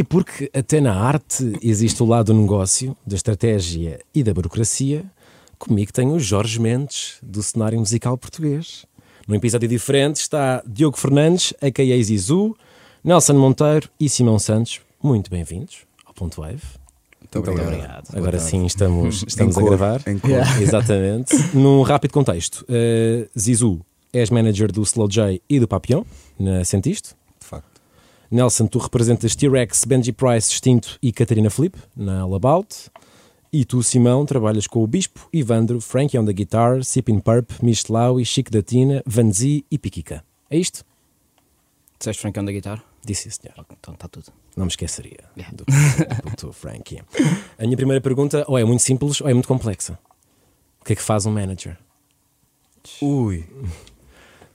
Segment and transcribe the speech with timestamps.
[0.00, 5.04] E porque até na arte existe o lado do negócio, da estratégia e da burocracia,
[5.58, 8.86] comigo tenho o Jorge Mendes, do cenário musical português.
[9.28, 12.02] Num episódio diferente está Diogo Fernandes, a.k.a.
[12.02, 12.56] Zizu,
[13.04, 14.80] Nelson Monteiro e Simão Santos.
[15.02, 16.62] Muito bem-vindos ao Ponto Wave.
[17.20, 18.08] Muito obrigado.
[18.16, 20.00] Agora sim estamos, estamos a cor, gravar.
[20.06, 20.30] em cor.
[20.62, 21.36] Exatamente.
[21.54, 23.82] Num rápido contexto, uh, Zizu,
[24.14, 26.04] és manager do Slow J e do Papillon,
[26.38, 27.19] na Sentisto.
[28.30, 32.90] Nelson, tu representas T-Rex, Benji Price, Extinto e Catarina Flip na All About.
[33.52, 38.20] E tu, Simão, trabalhas com o Bispo, Ivandro, Frankie on the Guitar, Sipin Purp, Michelau
[38.20, 40.24] e Chico da Tina, Vanzi e Piquica.
[40.48, 40.84] É isto?
[41.98, 42.82] Disseste Francão da guitarra?
[43.04, 43.66] Disse, sim, senhor.
[43.80, 44.26] Então está tudo.
[44.56, 45.56] Não me esqueceria Yeah.
[45.56, 45.64] do,
[46.46, 47.02] do Frankie.
[47.58, 49.98] A minha primeira pergunta ou é muito simples ou é muito complexa.
[50.80, 51.76] O que é que faz um manager?
[53.02, 53.44] Ui.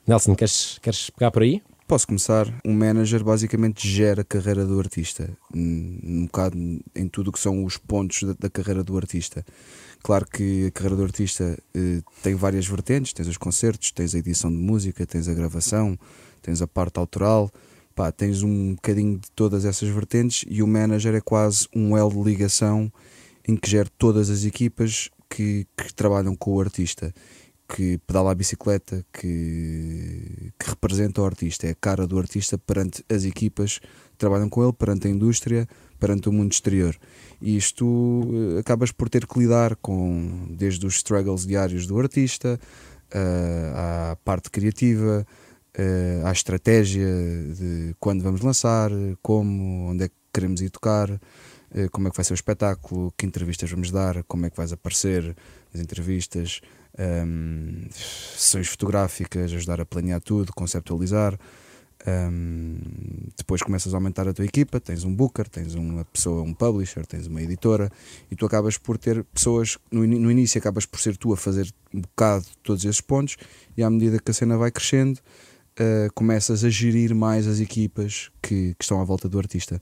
[0.08, 1.62] Nelson, queres, queres pegar por aí?
[1.88, 2.52] Posso começar?
[2.66, 6.58] Um manager basicamente gera a carreira do artista, um, bocado
[6.96, 9.46] em tudo o que são os pontos da, da carreira do artista.
[10.02, 14.18] Claro que a carreira do artista eh, tem várias vertentes: tens os concertos, tens a
[14.18, 15.96] edição de música, tens a gravação,
[16.42, 17.52] tens a parte autoral,
[17.94, 22.10] pá, tens um bocadinho de todas essas vertentes e o manager é quase um elo
[22.10, 22.92] de ligação
[23.48, 27.14] em que gera todas as equipas que, que trabalham com o artista
[27.68, 33.04] que pedala a bicicleta, que, que representa o artista, é a cara do artista perante
[33.10, 35.68] as equipas que trabalham com ele, perante a indústria,
[36.00, 36.96] perante o mundo exterior.
[37.42, 42.60] E isto eh, acabas por ter que lidar com desde os struggles diários do artista,
[43.12, 45.26] eh, à parte criativa,
[45.74, 51.20] eh, à estratégia de quando vamos lançar, como, onde é que queremos ir tocar,
[51.92, 54.72] como é que vai ser o espetáculo, que entrevistas vamos dar, como é que vais
[54.72, 55.36] aparecer
[55.74, 56.62] nas entrevistas,
[56.98, 61.38] um, sessões fotográficas, ajudar a planear tudo, conceptualizar.
[62.08, 62.78] Um,
[63.36, 67.04] depois começas a aumentar a tua equipa, tens um booker, tens uma pessoa, um publisher,
[67.06, 67.90] tens uma editora
[68.30, 71.68] e tu acabas por ter pessoas, no, no início acabas por ser tu a fazer
[71.92, 73.38] um bocado todos esses pontos
[73.76, 78.30] e à medida que a cena vai crescendo uh, começas a gerir mais as equipas
[78.40, 79.82] que, que estão à volta do artista.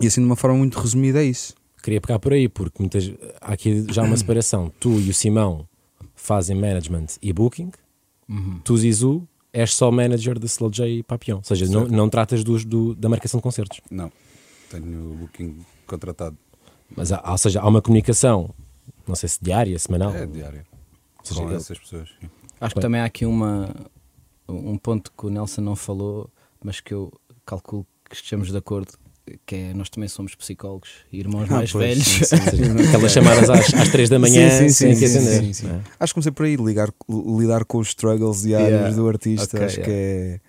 [0.00, 1.54] E assim de uma forma muito resumida é isso.
[1.82, 4.72] Queria pegar por aí, porque muitas, há aqui já uma separação.
[4.78, 5.68] Tu e o Simão
[6.24, 7.70] fazem management e booking.
[8.64, 11.36] Tu, Zizu, és só manager de Slow J e Papillon.
[11.36, 13.82] Ou seja, não, não tratas dos, do, da marcação de concertos.
[13.90, 14.10] Não,
[14.70, 16.36] tenho o booking contratado.
[16.96, 18.54] Mas há, ou seja, há uma comunicação,
[19.06, 20.14] não sei se diária, semanal.
[20.14, 20.64] É diário.
[21.22, 22.08] seja, Com ele- essas pessoas.
[22.18, 22.30] sim.
[22.58, 23.74] Acho que também há aqui uma,
[24.48, 26.30] um ponto que o Nelson não falou,
[26.62, 27.12] mas que eu
[27.44, 28.94] calculo que estejamos de acordo,
[29.46, 32.06] que é nós também somos psicólogos e irmãos Ah, mais pois, velhos.
[32.06, 32.62] sim, sim, sim.
[32.88, 35.80] Aquelas chamadas às, às 3 da manhã Sim, sim, sem sim, que sim, sim, é?
[35.98, 38.96] Acho que comecei por aí, ligar, lidar com os struggles diários Yeah.
[38.96, 39.56] do artista.
[39.56, 40.40] Ok, acho que é.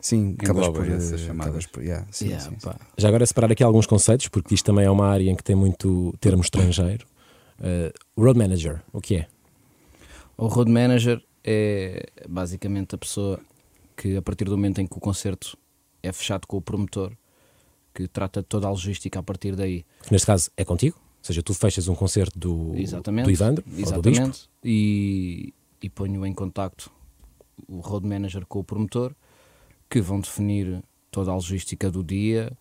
[0.00, 0.88] Sim, acabas por.
[0.88, 1.66] essas eh, chamadas.
[1.66, 2.66] por yeah, sim, Yeah, sim, sim.
[2.66, 2.76] pá.
[2.96, 5.56] Já agora separar aqui alguns conceitos, porque isto também é uma área em que tem
[5.56, 7.06] muito termo estrangeiro.
[7.58, 9.26] Uh, road manager, o que é?
[10.36, 13.40] O road manager é basicamente a pessoa
[13.96, 15.56] que, a partir do momento em que o concerto
[16.02, 17.12] é fechado com o promotor,
[17.96, 19.86] que trata de toda a logística a partir daí.
[20.10, 20.98] Neste caso é contigo?
[20.98, 23.24] Ou seja, tu fechas um concerto do, Exatamente.
[23.24, 23.94] do Ivandro, ou do Bispo.
[23.94, 24.50] Exatamente.
[24.62, 26.90] E, e ponho em contacto
[27.66, 29.14] o road manager com o promotor,
[29.88, 32.52] que vão definir toda a logística do dia,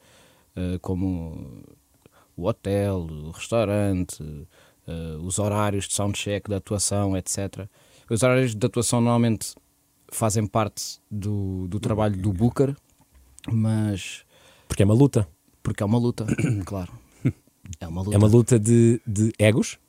[0.56, 1.64] eh, como
[2.38, 4.24] o hotel, o restaurante,
[4.88, 7.68] eh, os horários de soundcheck, da atuação, etc.
[8.10, 9.54] Os horários de atuação normalmente
[10.10, 12.74] fazem parte do, do trabalho do Booker,
[13.52, 14.25] mas
[14.76, 15.26] Porque é uma luta.
[15.64, 16.26] porque é uma luta,
[16.66, 16.92] claro.
[17.80, 18.14] É uma luta.
[18.14, 19.80] É uma luta de, de egos.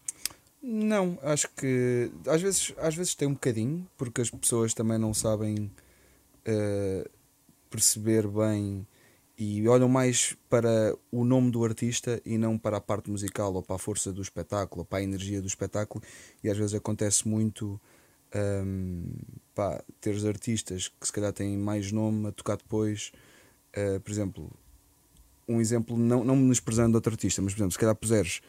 [0.63, 5.13] Não, acho que às vezes, às vezes tem um bocadinho, porque as pessoas também não
[5.13, 5.73] sabem
[6.45, 7.11] eh,
[7.69, 8.87] perceber bem
[9.37, 13.65] e olham mais para o nome do artista e não para a parte musical ou
[13.65, 16.01] para a força do espetáculo ou para a energia do espetáculo.
[16.45, 17.81] E às vezes acontece muito
[18.33, 19.03] ehm,
[19.53, 23.11] pá, teres artistas que se calhar têm mais nome a tocar depois.
[23.73, 24.51] Eh, por exemplo,
[25.49, 28.41] um exemplo, não, não menosprezando outro artista, mas por exemplo, se calhar puseres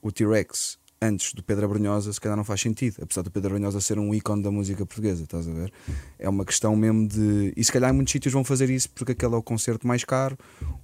[0.00, 3.80] o T-Rex antes do Pedro Abrunhosa, se calhar não faz sentido, apesar do Pedro Abrunhosa
[3.80, 5.72] ser um ícone da música portuguesa, estás a ver?
[6.16, 7.52] É uma questão mesmo de.
[7.56, 10.38] E se calhar muitos sítios vão fazer isso porque aquele é o concerto mais caro,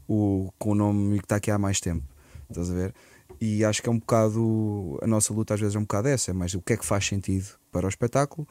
[0.09, 2.03] o, com o nome que está aqui há mais tempo,
[2.51, 2.95] estás a ver?
[3.41, 4.99] E acho que é um bocado.
[5.01, 6.85] A nossa luta às vezes é um bocado essa, é mais o que é que
[6.85, 8.49] faz sentido para o espetáculo.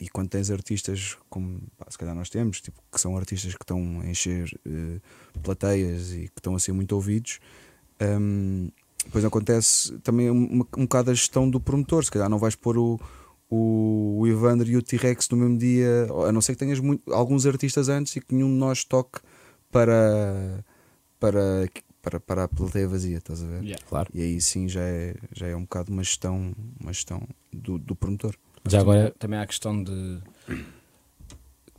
[0.00, 3.62] E quando tens artistas como pá, se calhar nós temos, tipo, que são artistas que
[3.62, 4.98] estão a encher eh,
[5.42, 7.38] plateias e que estão a ser muito ouvidos,
[8.00, 8.70] hum,
[9.04, 12.02] depois acontece também um, um bocado a gestão do promotor.
[12.04, 12.98] Se calhar não vais pôr o,
[13.50, 17.12] o, o Evander e o T-Rex no mesmo dia, a não ser que tenhas muito-
[17.12, 19.20] alguns artistas antes e que nenhum de nós toque
[19.70, 20.64] para,
[21.18, 21.68] para,
[22.02, 23.62] para, para a plateia vazia, estás a ver?
[23.62, 23.84] Yeah.
[23.86, 24.08] Claro.
[24.14, 27.94] E aí sim já é, já é um bocado uma gestão, uma gestão do, do
[27.94, 28.34] promotor.
[28.68, 30.20] Já agora, Também há a questão de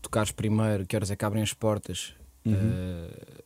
[0.02, 2.14] tocares primeiro, que horas é que abrem as portas,
[2.46, 3.44] eh,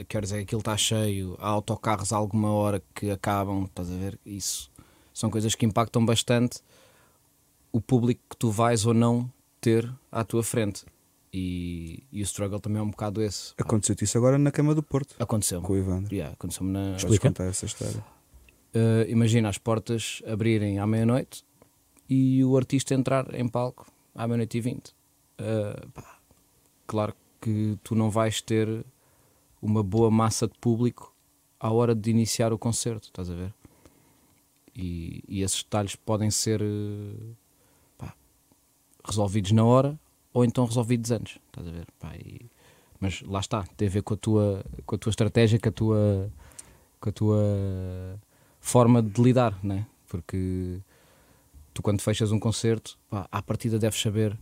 [0.00, 3.64] a que horas é que aquilo está cheio, há autocarros a alguma hora que acabam,
[3.64, 4.18] estás a ver?
[4.24, 4.70] Isso
[5.12, 6.60] são coisas que impactam bastante
[7.72, 9.30] o público que tu vais ou não
[9.60, 10.84] ter à tua frente.
[11.32, 13.52] E, e o struggle também é um bocado esse.
[13.58, 15.60] Aconteceu-te isso agora na cama do Porto, Aconteceu.
[15.60, 16.14] com o Ivandro.
[16.14, 16.96] Yeah, aconteceu-me na.
[16.96, 17.30] Explica.
[17.42, 18.02] essa história.
[18.74, 21.44] Uh, imagina as portas abrirem à meia-noite
[22.08, 24.94] e o artista entrar em palco à meia-noite e vinte.
[25.38, 26.18] Uh, pá,
[26.86, 28.84] claro que tu não vais ter
[29.60, 31.14] uma boa massa de público
[31.58, 33.54] à hora de iniciar o concerto, estás a ver?
[34.74, 37.36] E, e esses detalhes podem ser uh,
[37.98, 38.14] pá,
[39.04, 39.98] resolvidos na hora
[40.32, 41.86] ou então resolvidos antes, estás a ver?
[41.98, 42.50] Pá, e-
[42.98, 45.72] mas lá está, tem a ver com a tua, com a tua estratégia, com a
[45.72, 46.32] tua,
[46.98, 48.20] com a tua
[48.58, 49.86] forma de lidar, né?
[50.08, 50.80] Porque
[51.76, 54.36] tu quando fechas um concerto, pá, à partida deves saber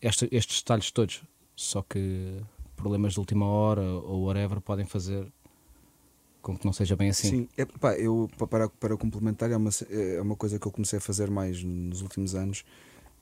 [0.00, 1.22] esta- estes detalhes todos.
[1.54, 2.40] Só que
[2.76, 5.30] problemas de última hora ou whatever podem fazer
[6.40, 7.28] com que não seja bem assim.
[7.28, 10.72] Sim, é, pá, eu, pa- para, para complementar, é uma, é uma coisa que eu
[10.72, 12.64] comecei a fazer mais nos últimos anos,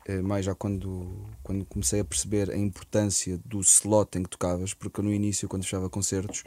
[0.07, 4.73] eh, mais já quando, quando comecei a perceber a importância do slot em que tocavas,
[4.73, 6.45] porque no início, quando fechava concertos,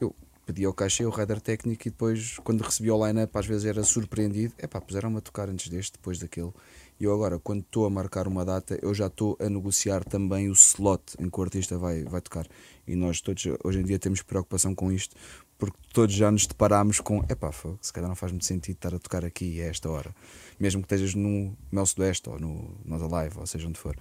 [0.00, 0.12] eu
[0.50, 3.84] pedia ao cachê, o rider técnico, e depois, quando recebia o line-up, às vezes era
[3.84, 6.52] surpreendido: é pá, puseram-me a tocar antes deste, depois daquele.
[6.98, 10.50] E eu agora, quando estou a marcar uma data, eu já estou a negociar também
[10.50, 12.46] o slot em que o artista vai, vai tocar.
[12.86, 15.14] E nós todos, hoje em dia, temos preocupação com isto,
[15.56, 18.94] porque todos já nos deparámos com: epá, fogo, se calhar não faz muito sentido estar
[18.94, 20.12] a tocar aqui a esta hora,
[20.58, 23.96] mesmo que estejas no Mel Sudoeste ou no Nós Alive, ou seja onde for.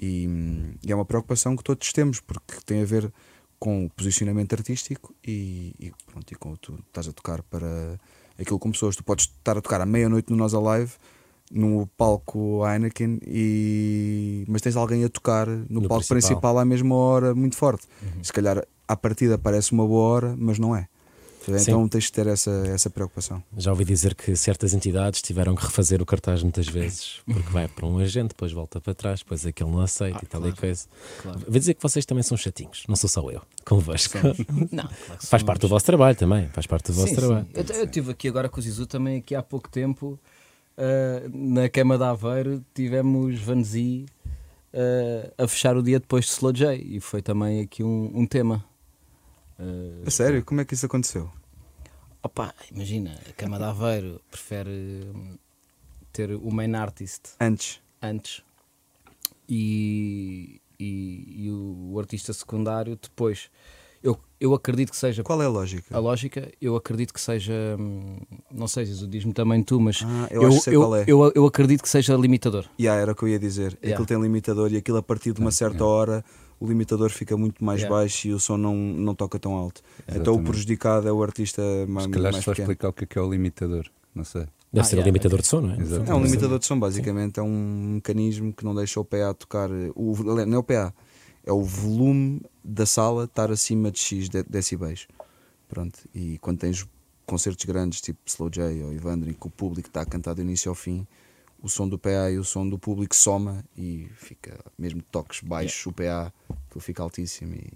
[0.00, 3.12] E, hum, e é uma preocupação que todos temos, porque tem a ver
[3.62, 7.96] com o posicionamento artístico e, e pronto, e com tu estás a tocar para
[8.36, 8.96] aquilo como pessoas.
[8.96, 10.94] Tu podes estar a tocar à meia-noite no Nós Alive,
[11.48, 14.44] no palco Heineken, e...
[14.48, 16.40] mas tens alguém a tocar no, No palco principal.
[16.40, 16.58] principal.
[16.58, 17.86] à mesma hora, muito forte.
[18.20, 20.88] Se calhar à partida parece uma boa hora, mas não é.
[21.48, 23.42] Então tens de ter essa, essa preocupação.
[23.56, 27.66] já ouvi dizer que certas entidades tiveram que refazer o cartaz muitas vezes, porque vai
[27.68, 30.56] para um agente, depois volta para trás, depois aquele não aceita Ah, e tal claro.
[30.56, 30.86] e coisa.
[31.22, 31.38] Claro.
[31.40, 34.18] Vou dizer que vocês também são chatinhos, não sou só eu, convosco.
[34.70, 37.46] Não, claro Faz parte do vosso trabalho também, faz parte do vosso Sim, trabalho.
[37.46, 37.50] sim.
[37.72, 40.18] Eu, eu estive aqui agora com o Zizu também aqui há pouco tempo
[40.76, 44.06] ah, na cama de Aveiro tivemos Vanzi
[44.72, 48.26] ah, a fechar o dia depois de Slow J e foi também aqui um, um
[48.26, 48.64] tema.
[49.62, 50.44] Ah, A sério?
[50.44, 51.30] Como é que isso aconteceu?
[52.22, 54.70] Opa, imagina, a cama de Aveiro prefere
[55.14, 55.36] hum,
[56.12, 57.80] ter o main artist Antes.
[58.00, 58.42] antes
[59.48, 63.50] e, e, e o, o artista secundário depois.
[64.02, 65.96] Eu, eu acredito que seja Qual é a lógica?
[65.96, 67.52] a lógica, eu acredito que seja.
[67.78, 68.18] hum,
[68.50, 71.04] Não sei, Zizu, diz-me também tu, mas Ah, eu eu, qual é.
[71.06, 72.66] eu, eu acredito que seja limitador.
[72.80, 73.78] Yeah, era o que eu ia dizer.
[73.80, 73.94] Yeah.
[73.94, 76.24] Aquilo tem limitador e aquilo a partir de uma certa hora
[76.62, 77.96] o limitador fica muito mais Yeah.
[77.96, 79.82] baixo e o som não, não toca tão alto.
[80.02, 80.46] Então o Exatamente.
[80.50, 82.64] prejudicado é o artista mais, Se calhar mais só pequeno.
[82.66, 83.86] explicar o que é, que é o limitador.
[84.14, 84.42] Não sei.
[84.72, 85.42] Deve Ah, ser o yeah, limitador ok.
[85.42, 85.78] de som, não é?
[85.80, 86.10] Exato.
[86.10, 86.24] É um Sim.
[86.24, 87.40] limitador de som, basicamente.
[87.40, 89.68] É um mecanismo que não deixa o PA tocar.
[89.94, 90.94] O, não é o PA,
[91.44, 95.06] é o volume da sala estar acima de X de- decibéis.
[95.68, 95.98] Pronto.
[96.14, 96.86] E quando tens
[97.26, 100.40] concertos grandes, tipo Slow J ou Ivandro, em que o público está a cantar do
[100.42, 101.06] início ao fim,
[101.62, 105.86] o som do PA e o som do público soma e fica, mesmo toques baixos,
[105.86, 106.32] o PA,
[106.66, 107.54] aquilo fica altíssimo.
[107.54, 107.72] E,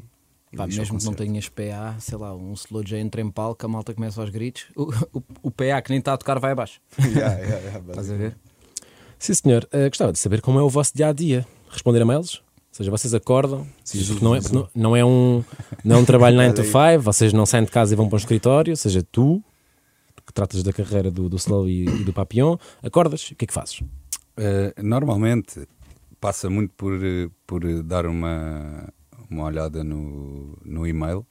[0.52, 3.64] e Pá, mesmo que não tenhas PA, sei lá, um slow J entra em palco,
[3.64, 6.52] a malta começa aos gritos, o, o, o PA que nem está a tocar vai
[6.52, 6.80] abaixo.
[7.06, 8.36] Yeah, yeah, yeah, Estás a ver?
[9.18, 9.68] Sim, senhor.
[9.72, 11.46] Eh, gostava de saber como é o vosso dia a dia.
[11.70, 12.36] Responder a mails?
[12.36, 15.42] Ou seja, vocês acordam, Sim, porque não é, não, não é um,
[15.82, 18.16] não é um trabalho 9 to 5, vocês não saem de casa e vão para
[18.16, 19.42] um escritório, ou seja, tu,
[20.26, 23.46] que tratas da carreira do, do Slow e, e do Papillon, acordas, o que é
[23.46, 23.82] que fazes?
[24.36, 25.66] Eh, normalmente
[26.20, 26.98] passa muito por,
[27.46, 28.92] por dar uma,
[29.30, 31.26] uma olhada no, no e-mail,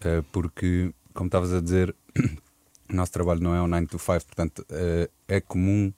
[0.00, 1.94] eh, porque, como estavas a dizer,
[2.90, 5.92] o nosso trabalho não é um 9 to 5, portanto eh, é comum,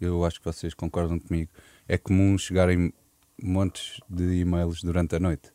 [0.00, 1.50] eu acho que vocês concordam comigo,
[1.88, 2.92] é comum chegarem
[3.42, 5.52] montes de e-mails durante a noite.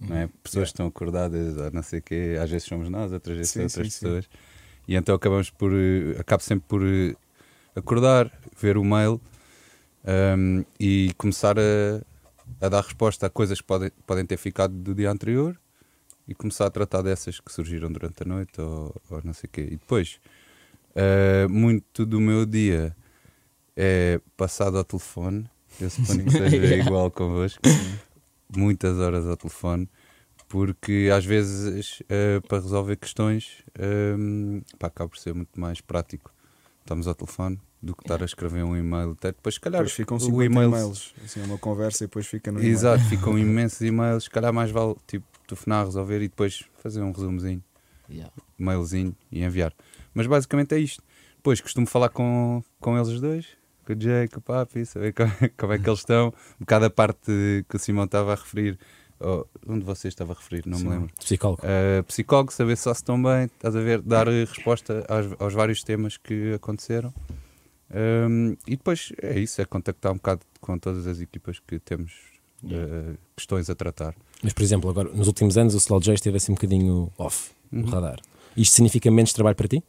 [0.00, 0.28] Não é?
[0.44, 3.82] Pessoas estão acordadas, não sei o quê, às vezes somos nós, outras vezes Sim, são
[3.82, 4.28] outras sim, sim.
[4.88, 7.14] E então acabamos por, eh, acabo sempre por eh,
[7.76, 9.20] acordar, ver o mail
[10.36, 12.00] um, e começar a,
[12.58, 15.60] a dar resposta a coisas que podem, podem ter ficado do dia anterior
[16.26, 19.50] e começar a tratar dessas que surgiram durante a noite ou, ou não sei o
[19.50, 19.60] quê.
[19.62, 20.18] E depois,
[20.96, 22.96] uh, muito do meu dia
[23.76, 25.48] é passado ao telefone.
[25.78, 27.60] Eu suponho que seja igual convosco.
[28.56, 29.88] Muitas horas ao telefone.
[30.48, 33.62] Porque às vezes eh, para resolver questões
[34.18, 36.32] um, pá, acaba por ser muito mais prático.
[36.80, 39.10] Estamos ao telefone do que estar a escrever um e-mail.
[39.12, 41.14] Até depois, se calhar, Depois ficam o 50 e-mail- e-mails.
[41.24, 42.72] Assim, é uma conversa e depois fica no e-mail.
[42.72, 44.24] Exato, ficam imensos e-mails.
[44.24, 47.62] Se calhar mais vale tipo, telefonar, resolver e depois fazer um resumozinho,
[48.10, 48.32] Yeah.
[48.58, 49.74] mailzinho e enviar.
[50.14, 51.02] Mas basicamente é isto.
[51.36, 53.46] Depois costumo falar com, com eles dois,
[53.86, 56.28] com o Jay, com o Papi, saber como, como é que eles estão.
[56.56, 58.78] Um bocado a parte que o Simão estava a referir.
[59.20, 60.98] Oh, onde você estava a referir, não me Simão.
[61.00, 61.14] lembro.
[61.18, 61.62] Psicólogo.
[61.62, 65.54] Uh, psicólogo, saber só se estão bem, estás a ver, dar eh, resposta aos, aos
[65.54, 67.12] vários temas que aconteceram.
[67.90, 72.12] Um, e depois é isso, é contactar um bocado com todas as equipas que temos
[72.64, 74.14] uh, questões a tratar.
[74.42, 77.50] Mas, por exemplo, agora, nos últimos anos o Slow J esteve assim um bocadinho off
[77.72, 77.90] no Uhum.
[77.90, 78.20] radar.
[78.56, 79.82] Isto significa menos trabalho para ti?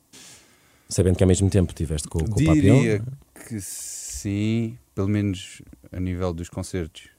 [0.88, 3.18] Sabendo que ao mesmo tempo estiveste com, com o Diria Papião.
[3.48, 7.10] que sim, pelo menos a nível dos concertos,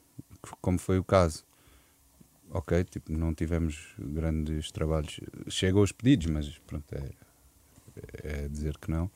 [0.60, 1.44] como foi o caso.
[2.52, 5.20] Ok, tipo, não tivemos grandes trabalhos.
[5.48, 7.10] Chegam os pedidos, mas pronto, é,
[8.24, 9.10] é dizer que não.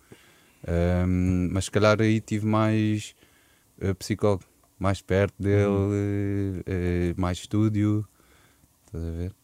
[0.67, 3.14] Ahm, mas se calhar aí tive mais
[3.81, 4.45] eh, psicólogo,
[4.79, 8.07] mais perto dele, eh, mais estúdio.
[8.87, 9.35] Estás a ver?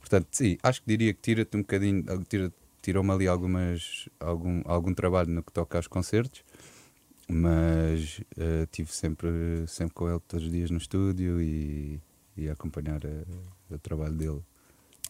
[0.00, 2.52] Portanto, sim, acho que diria que tira-te um bocadinho, tira,
[2.82, 6.44] tirou-me ali algumas, algum, algum trabalho no que toca aos concertos,
[7.28, 9.28] mas eh, tive sempre,
[9.66, 12.00] sempre com ele todos os dias no estúdio e,
[12.38, 13.24] e a acompanhar eh,
[13.70, 14.40] o trabalho dele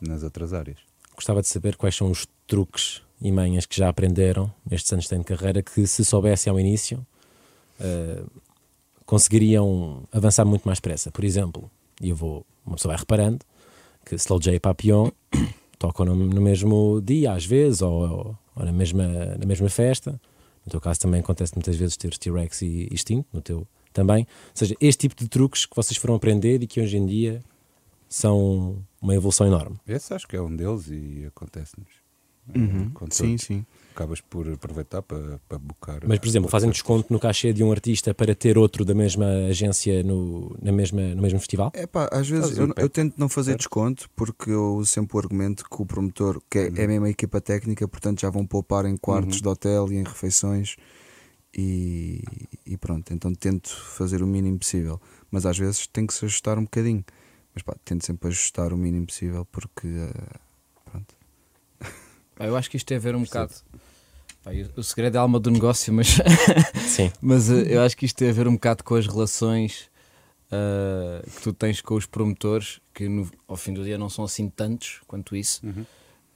[0.01, 0.79] nas outras áreas.
[1.15, 5.25] Gostava de saber quais são os truques e manhas que já aprenderam nestes anos de
[5.25, 7.05] carreira que, se soubessem ao início,
[7.81, 8.23] eh,
[9.05, 11.11] conseguiriam avançar muito mais depressa.
[11.11, 11.71] Por exemplo,
[12.01, 13.39] e eu vou, uma pessoa vai reparando
[14.05, 15.11] que Slow J e Papillon
[15.79, 19.07] tocam no, no mesmo dia, às vezes, ou, ou- ou na, mesma,
[19.39, 20.21] na mesma festa.
[20.67, 24.23] No teu caso também acontece muitas vezes ter T-Rex e Extinto, no teu também.
[24.23, 27.41] Ou seja, este tipo de truques que vocês foram aprender e que hoje em dia
[28.09, 29.77] são uma evolução enorme.
[29.87, 31.89] Esse acho que é um deles e acontece-nos.
[32.57, 32.91] Uhum.
[33.11, 33.67] Sim, sim.
[33.95, 36.01] Acabas por aproveitar para, para buscar.
[36.07, 39.27] Mas, por exemplo, fazem desconto no cachê de um artista para ter outro da mesma
[39.51, 41.71] agência no, na mesma, no mesmo festival?
[41.75, 43.59] É pá, às vezes eu, eu tento não fazer certo?
[43.59, 47.11] desconto porque eu uso sempre o argumento que o promotor, que é, é a mesma
[47.11, 49.43] equipa técnica, portanto já vão poupar em quartos Uhum.
[49.43, 50.77] de hotel e em refeições
[51.55, 52.23] e,
[52.67, 55.01] e pronto, então tento fazer o mínimo possível.
[55.31, 57.05] Mas às vezes tem que se ajustar um bocadinho.
[57.55, 60.37] Mas pá, tento sempre ajustar o mínimo possível porque eh,
[60.85, 61.15] pronto.
[62.39, 63.53] Eu acho que isto tem a ver um bocado.
[64.45, 66.19] Pá, o segredo é a alma do negócio, mas,
[66.87, 67.11] Sim.
[67.21, 69.91] mas eh, eu acho que isto tem a ver um bocado com as relações
[70.53, 74.25] ah, que tu tens com os promotores, que no- ao fim do dia não são
[74.25, 75.85] assim tantos quanto isso, Uhum.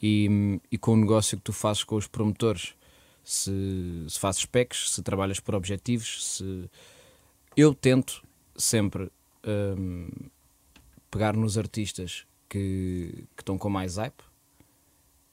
[0.03, 2.75] e, e com o negócio que tu fazes com os promotores.
[3.25, 6.69] Se, se fazes specs, se trabalhas por objetivos, se.
[7.57, 8.23] Eu tento
[8.57, 9.11] sempre
[9.79, 10.09] hum,
[11.11, 14.23] pegar nos artistas que, que estão com mais hype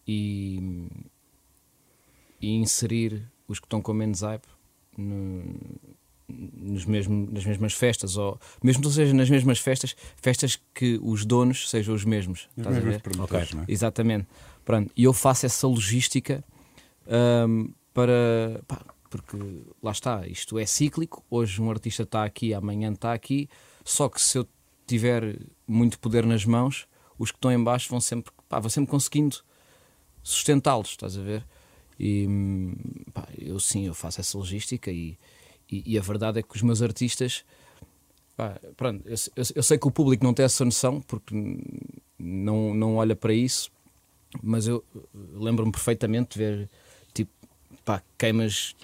[0.08, 0.88] e,
[2.42, 4.46] e inserir os que estão com menos hype
[4.98, 5.56] no-
[6.28, 11.26] nos mesmo, nas mesmas festas, ou mesmo que seja nas mesmas festas, festas que os
[11.26, 12.48] donos sejam os mesmos.
[12.56, 13.02] Os estás a ver?
[13.56, 13.66] não é?
[13.68, 14.28] Exatamente.
[14.64, 16.44] Pronto, e eu faço essa logística
[17.48, 18.62] hum, para.
[18.68, 19.38] pá, porque
[19.82, 21.24] lá está, isto é cíclico.
[21.30, 23.50] Hoje um artista está aqui, amanhã está aqui.
[23.84, 24.48] Só que se eu
[24.86, 28.92] tiver muito poder nas mãos, os que estão em baixo vão sempre, pá, vou sempre
[28.92, 29.38] conseguindo
[30.24, 31.46] sustentá-los, estás a ver?
[32.00, 32.28] E
[33.14, 35.18] pá, eu sim, eu faço essa logística e,
[35.72, 37.44] e, e a verdade é que os meus artistas.
[38.38, 41.34] pá, pronto, eu, eu- eu sei que o público não tem essa noção porque
[42.18, 43.72] não, não olha para isso,
[44.44, 44.84] mas eu
[45.34, 46.70] lembro-me perfeitamente de ver
[47.90, 48.76] pá, queimas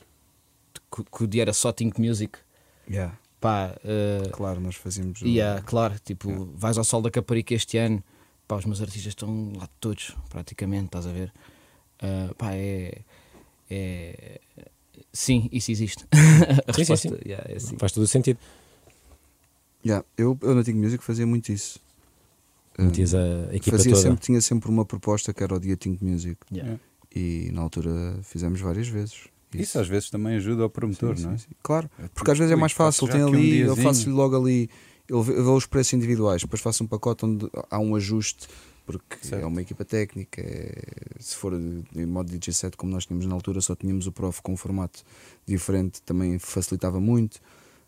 [0.92, 2.40] que, o dia era só Think Music.
[2.90, 3.16] Yeah.
[3.40, 7.78] Pá, eh, Claro, nós fazíamos o- Yeah, claro, tipo, vais ao Sol da Caparica este
[7.78, 8.04] ano,
[8.48, 11.32] pá, os meus artistas estão lá todos, praticamente, estás a ver?
[12.02, 13.02] Ah, pá, é,
[13.70, 14.40] é.
[15.14, 16.04] Sim, isso existe.
[16.68, 17.18] A Sim, sim, resposta, sim.
[17.26, 17.78] yeah, é sim.
[17.78, 18.40] Faz todo o sentido.
[19.86, 21.80] Yeah, Eu, eu na Tic Music fazia muito isso.
[22.78, 24.02] Metias a Eh, equipa fazia toda.
[24.04, 26.80] sempre, tinha sempre uma proposta que era o dia Think Music Yeah.
[27.16, 29.28] E na altura fizemos várias vezes.
[29.54, 31.38] Isso às vezes também ajuda ao promotor, Sim, não é?
[31.38, 31.56] sim, sim.
[31.64, 34.36] Claro, É porque às vezes é mais fácil, tem aqui um ali, eu faço-lhe logo
[34.36, 34.70] ali,
[35.08, 38.48] eu vou os preços individuais, depois faço um pacote onde há um ajuste,
[38.86, 39.44] porque Certo.
[39.44, 40.82] é uma equipa técnica, é-
[41.20, 44.42] se for em modo DJ set como nós tínhamos na altura, só tínhamos o Prof
[44.42, 45.04] com um formato
[45.48, 47.40] diferente, também facilitava muito.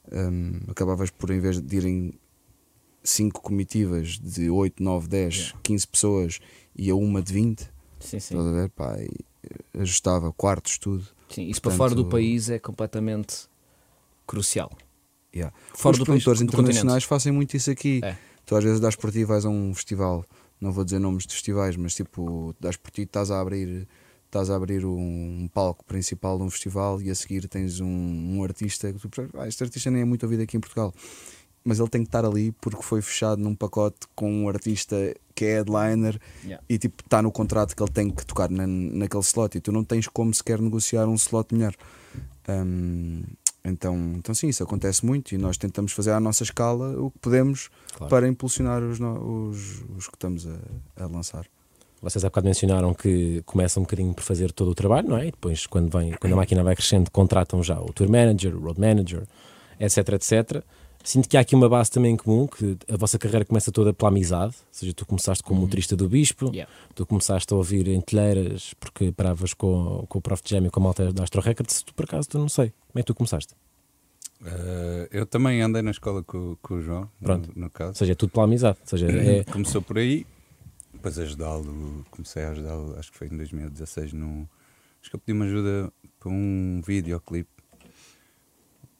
[0.09, 2.13] Hum, acabavas por, em vez de irem
[3.03, 5.59] 5 comitivas de 8, 9, 10, Yeah.
[5.63, 6.39] 15 pessoas
[6.75, 7.69] e a uma de 20,
[7.99, 8.35] Sim, sim.
[8.35, 8.69] estás a ver?
[8.69, 9.09] Pá, eh,
[9.79, 11.05] ajustava quartos, tudo.
[11.29, 13.47] Sim, Isso para fora do Portanto- país é completamente
[14.25, 14.71] crucial.
[15.35, 15.55] Yeah.
[15.73, 18.01] Fora Os do país, produtores do internacionais fazem muito isso aqui.
[18.03, 18.17] É.
[18.45, 20.25] Tu às vezes dás por ti e vais a um festival
[20.59, 23.87] não vou dizer nomes de festivais, mas tipo, das por ti, estás a abrir
[24.25, 28.43] estás a abrir um, palco principal de um festival e a seguir tens um, um
[28.43, 30.93] artista que tu ah, este artista nem é muito ouvido aqui em Portugal
[31.63, 34.97] mas ele tem que estar ali porque foi fechado num pacote com um artista
[35.37, 36.63] que é headliner Yeah.
[36.67, 39.71] e tipo está no contrato que ele tem que tocar na, naquele slot e tu
[39.71, 41.73] não tens como sequer negociar um slot melhor.
[42.49, 43.23] Hum,
[43.63, 47.19] então, então sim, isso acontece muito e nós tentamos fazer à nossa escala o que
[47.19, 48.09] podemos Claro.
[48.09, 51.45] para impulsionar os, os, os que estamos a, a lançar.
[52.01, 55.27] Vocês há bocado mencionaram que começam um bocadinho por fazer todo o trabalho, não é?
[55.27, 58.59] E depois, quando, vem, quando a máquina vai crescendo, contratam já o tour manager, o
[58.59, 59.23] road manager,
[59.79, 60.63] etc, etc.
[61.07, 63.93] Sinto que há aqui uma base também em comum, que a vossa carreira começa toda
[63.93, 66.69] pela amizade, ou seja, tu começaste como motorista do Bispo, Yeah.
[66.93, 70.41] tu começaste a ouvir em telheiras porque paravas com, com o Prof.
[70.43, 72.99] Jam e com a malta da Astro Records, tu por acaso, tu não sei, como
[72.99, 73.53] é que tu começaste?
[74.45, 77.53] Eh, eu também andei na escola com, com o João, Pronto.
[77.55, 77.91] no, no caso.
[77.91, 80.27] Ou seja, é tudo pela amizade, ou seja, é, Começou por aí,
[80.91, 84.45] depois ajudá-lo, comecei a ajudá-lo, acho que foi em 2016, num,
[85.01, 87.49] acho que eu pedi uma ajuda para um videoclipe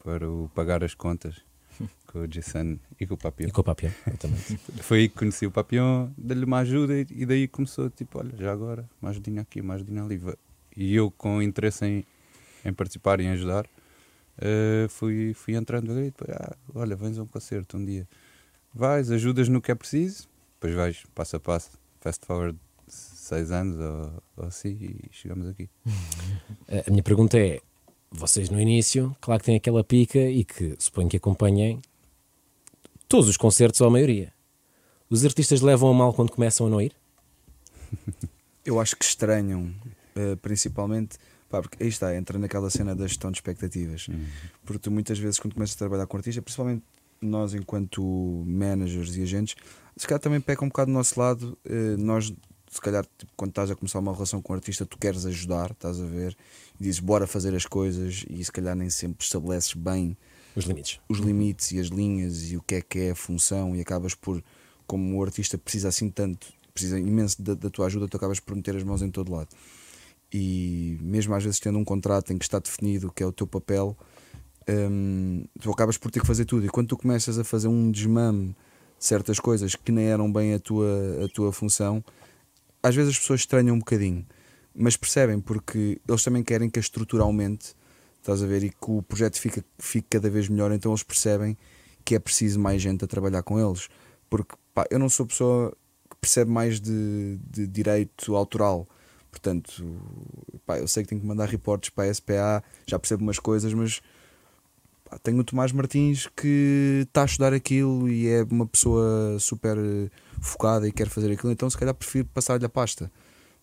[0.01, 1.45] para o pagar as contas
[2.07, 3.49] com o Jason e com o Papião.
[3.49, 4.57] e com o Papião, exatamente.
[4.81, 8.51] Foi aí que conheci o Papião, dei-lhe uma ajuda e, daí começou tipo, olha, já
[8.51, 10.21] agora, mais ajudinha aqui, mais ajudinha ali.
[10.75, 12.05] E eu com interesse em,
[12.63, 13.65] em participar e em ajudar,
[14.39, 18.07] eh, fui, fui entrando ali, depois, ah, olha, vens a um concerto um dia.
[18.73, 22.57] Vais, ajudas no que é preciso, depois vais passo a passo, fast forward
[22.87, 25.69] seis anos ou, ou assim e chegamos aqui.
[26.87, 27.61] A minha pergunta é:
[28.11, 31.81] vocês no início, claro que têm aquela pica e que suponho que acompanhem
[33.07, 34.33] todos os concertos ou a maioria.
[35.09, 36.93] Os artistas levam a mal quando começam a não ir?
[38.65, 39.73] Eu acho que estranham,
[40.15, 41.17] eh, principalmente,
[41.49, 44.07] pá, porque aí está, entra naquela cena da gestão de expectativas.
[44.65, 46.83] Porque tu muitas vezes, quando começas a trabalhar com artista, principalmente
[47.21, 48.03] nós, enquanto
[48.45, 49.55] managers e agentes,
[49.95, 51.57] se calhar também peca um bocado do nosso lado.
[51.65, 52.33] eh, nós,
[52.69, 55.71] se calhar, tipo, quando estás a começar uma relação com um artista, tu queres ajudar,
[55.71, 56.35] estás a ver,
[56.79, 60.17] e dizes bora fazer as coisas, e se calhar nem sempre estabeleces bem
[60.55, 60.99] Os limites.
[61.07, 64.13] os limites e as linhas e o que é que é a função e acabas
[64.13, 64.43] por,
[64.85, 68.55] como o artista precisa assim tanto, precisa imenso da, da tua ajuda, tu acabas por
[68.55, 69.49] meter as mãos em todo lado.
[70.31, 73.31] E mesmo às vezes tendo um contrato em que está definido o que é o
[73.31, 73.97] teu papel,
[74.69, 76.65] hum, tu acabas por ter que fazer tudo.
[76.65, 78.49] E quando tu começas a fazer um desmame
[78.99, 80.89] de certas coisas que nem eram bem a tua,
[81.23, 82.03] a tua função,
[82.81, 84.25] às vezes as pessoas estranham um bocadinho,
[84.73, 87.75] mas percebem porque eles também querem que a estrutura aumente,
[88.19, 91.57] estás a ver, e que o projeto fica, fique cada vez melhor, então eles percebem
[92.05, 93.89] que é preciso mais gente a trabalhar com eles.
[94.29, 95.75] Porque pá, eu não sou pessoa
[96.09, 98.87] que percebe mais de, de direito autoral.
[99.29, 99.83] Portanto,
[100.65, 103.73] pá, eu sei que tenho que mandar reportes para a SPA, já percebo umas coisas,
[103.73, 104.01] mas
[105.23, 110.09] tenho o Tomás Martins que está a estudar aquilo e é uma pessoa super eh,
[110.39, 113.11] focada e quer fazer aquilo, então se calhar prefiro passar-lhe a pasta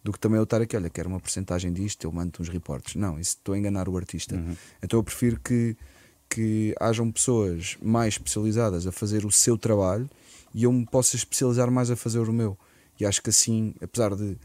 [0.04, 2.94] do que também eu estar aqui, olha, quero uma porcentagem disto, eu mando uns reportes.
[2.94, 4.36] Não, isso estou a enganar o artista.
[4.82, 5.74] Então eu prefiro que,
[6.28, 10.08] que hajam pessoas mais especializadas a fazer o seu trabalho
[10.54, 12.56] e eu me possa especializar mais a fazer o meu.
[13.00, 14.36] E acho que assim, apesar de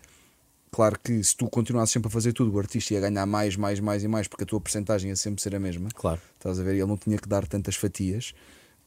[0.72, 3.80] Claro que se tu continuasses sempre a fazer tudo, o artista ia ganhar mais, mais,
[3.80, 5.90] mais e mais, porque a tua porcentagem ia sempre ser a mesma.
[5.94, 6.22] Claro.
[6.36, 6.72] Estás a ver?
[6.76, 8.34] Ele não tinha que dar tantas fatias,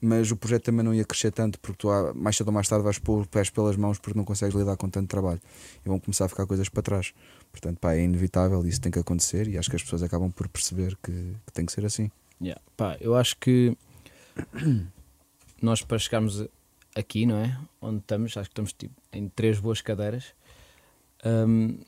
[0.01, 2.69] mas o projeto também não ia crescer tanto, porque tu há- mais cedo ou mais
[2.69, 5.41] tarde vais pôr pés pelas mãos porque não consegues lidar com tanto trabalho.
[5.85, 7.13] E vão começar a ficar coisas para trás.
[7.51, 10.49] Portanto, pá, é inevitável, isso tem que acontecer e acho que as pessoas acabam por
[10.49, 11.13] perceber que,
[11.47, 12.11] que tem que ser assim.
[12.41, 12.61] Yeah.
[12.77, 13.77] Pá, eu acho que
[15.61, 16.45] nós para chegarmos
[16.95, 17.59] aqui, não é?
[17.81, 20.27] Onde estamos, acho que estamos tipo, em três boas cadeiras.
[21.25, 21.79] Hum,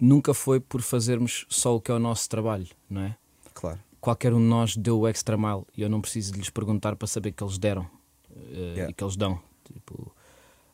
[0.00, 3.16] nunca foi por fazermos só o que é o nosso trabalho, não é?
[3.52, 3.78] Claro.
[4.00, 6.94] Qualquer um de nós deu o extra mile e eu não preciso de lhes perguntar
[6.96, 7.88] para saber que eles deram
[8.30, 8.90] eh, Yeah.
[8.90, 9.40] e que eles dão.
[9.64, 10.14] Tipo,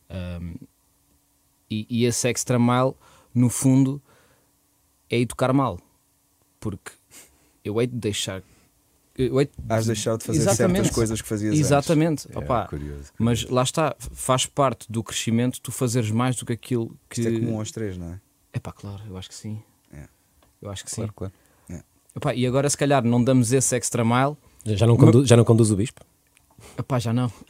[0.09, 0.55] hum,
[1.69, 2.93] e, e esse extra mile,
[3.33, 4.01] no fundo,
[5.09, 5.79] é educar mal,
[6.59, 6.91] porque
[7.63, 8.43] eu hei de deixar.
[9.27, 10.75] Eu hei de Has deixado de fazer Exatamente.
[10.77, 11.65] certas coisas que fazias antes.
[11.65, 12.27] Exatamente.
[12.33, 13.55] É, Opa, curioso, mas curioso.
[13.55, 17.21] lá está, faz parte do crescimento tu fazeres mais do que aquilo que.
[17.21, 18.19] Isto é comum aos três, não é?
[18.53, 19.61] É pá, claro, eu acho que sim.
[19.93, 20.05] É.
[20.61, 21.13] Eu acho que Claro, sim.
[21.15, 21.33] claro.
[22.13, 24.35] Epá, e agora, se calhar, não damos esse extra mile.
[24.65, 26.01] Já, já não conduz, já não conduz o bispo?
[26.77, 27.31] Epá, já não.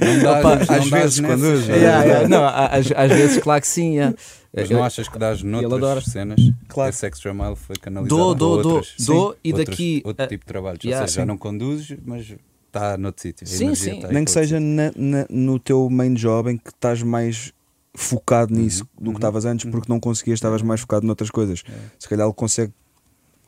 [0.00, 1.72] Não dás- Opa, não às vezes, quando usa.
[1.72, 2.08] É, Yeah, é.
[2.08, 3.94] yeah, não, às, às vezes, claro que sim.
[3.94, 4.16] yeah.
[4.54, 5.68] Mas Eu- não achas que dás adora.
[5.68, 6.40] noutras cenas?
[6.68, 6.90] Claro.
[6.90, 10.26] Esse extra mile foi canalizado Dou, dou, dou, outras, dou, Sim, e outras- daqui outro
[10.26, 10.84] tipo de trabalhos.
[10.84, 11.28] Yeah, Ou seja, já sim.
[11.28, 12.34] não conduzes, mas
[12.66, 13.46] está noutro sítio.
[13.46, 14.04] Sim, sim.
[14.04, 17.52] aí Nem que seja na- na- no teu main job em que estás mais
[17.94, 21.62] focado nisso Uhum, do que estavas antes, porque não conseguias, estavas mais focado noutras coisas.
[21.68, 21.72] É.
[21.98, 22.72] Se calhar ele consegue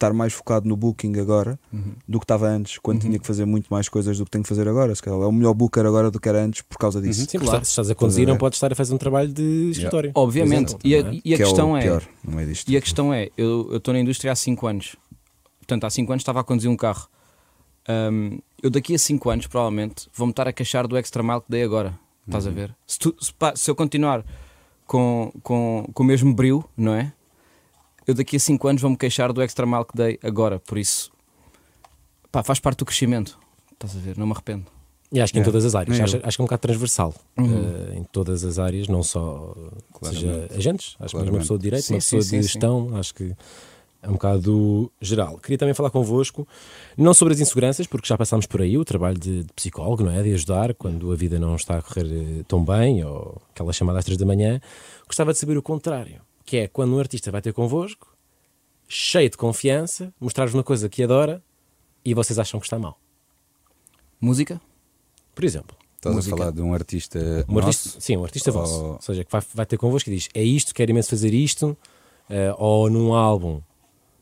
[0.07, 1.93] estar mais focado no booking agora Uhum.
[2.09, 3.09] do que estava antes, quando Uhum.
[3.09, 4.95] tinha que fazer muito mais coisas do que tenho que fazer agora.
[4.95, 7.27] Se calhar é o melhor booker agora do que era antes por causa disso.
[7.29, 7.62] Sim, Claro.
[7.62, 10.11] estás a conduzir, não podes estar a fazer um trabalho de escritório.
[10.15, 10.77] Obviamente.
[10.77, 11.21] Por E a, é?
[11.25, 12.03] e a que questão é é, pior
[12.47, 12.69] disto.
[12.71, 14.97] E a questão é, eu estou na indústria há 5 anos.
[15.59, 17.07] Portanto, há 5 anos estava a conduzir um carro.
[17.88, 21.47] Hum, eu daqui a 5 anos, provavelmente, vou-me estar a queixar do extra mile que
[21.51, 21.99] dei agora.
[22.27, 22.75] Estás a ver?
[22.87, 24.25] Se, tu- se pá- se eu continuar
[24.87, 27.12] com, com, com o mesmo brilho, não é?
[28.07, 30.59] Eu daqui a 5 anos vou-me queixar do extra mile que dei agora.
[30.59, 31.11] Por isso,
[32.31, 33.38] pá, faz parte do crescimento.
[33.73, 34.17] Estás a ver?
[34.19, 34.67] Não me arrependo.
[35.11, 36.01] E acho que em É, todas as áreas.
[36.01, 37.15] Acho, acho que é um bocado transversal.
[37.37, 37.65] Uhum.
[37.93, 39.55] eh, em todas as áreas, não só
[40.05, 40.55] seja Claramente.
[40.57, 41.41] agentes, acho que mesmo uma Claramente.
[41.43, 42.43] pessoa de direito, Sim, uma pessoa sim, de sim.
[42.53, 43.37] gestão, acho que
[44.03, 45.37] é um bocado geral.
[45.38, 46.49] Queria também falar convosco,
[46.97, 50.12] não sobre as inseguranças, porque já passámos por aí, o trabalho de, de psicólogo, não
[50.12, 50.23] é?
[50.23, 53.99] De ajudar quando a vida não está a correr eh, tão bem, ou aquela chamada
[53.99, 54.61] às três da manhã.
[55.07, 58.15] Gostava de saber o contrário, que é quando um artista vai ter convosco,
[58.89, 61.43] cheio de confiança, mostrar-vos uma coisa que adora
[62.05, 62.99] e vocês acham que está mal.
[64.21, 64.61] Música?
[65.35, 65.77] Por exemplo.
[65.97, 66.35] Estás Música.
[66.35, 67.19] a falar de um artista.
[67.49, 67.67] Um nosso?
[67.69, 68.85] artista, sim, um artista Ou- vosso.
[68.85, 71.77] Ou seja, que vai, vai ter convosco e diz: É isto, quero imenso fazer isto.
[72.31, 73.61] eh, ou num álbum.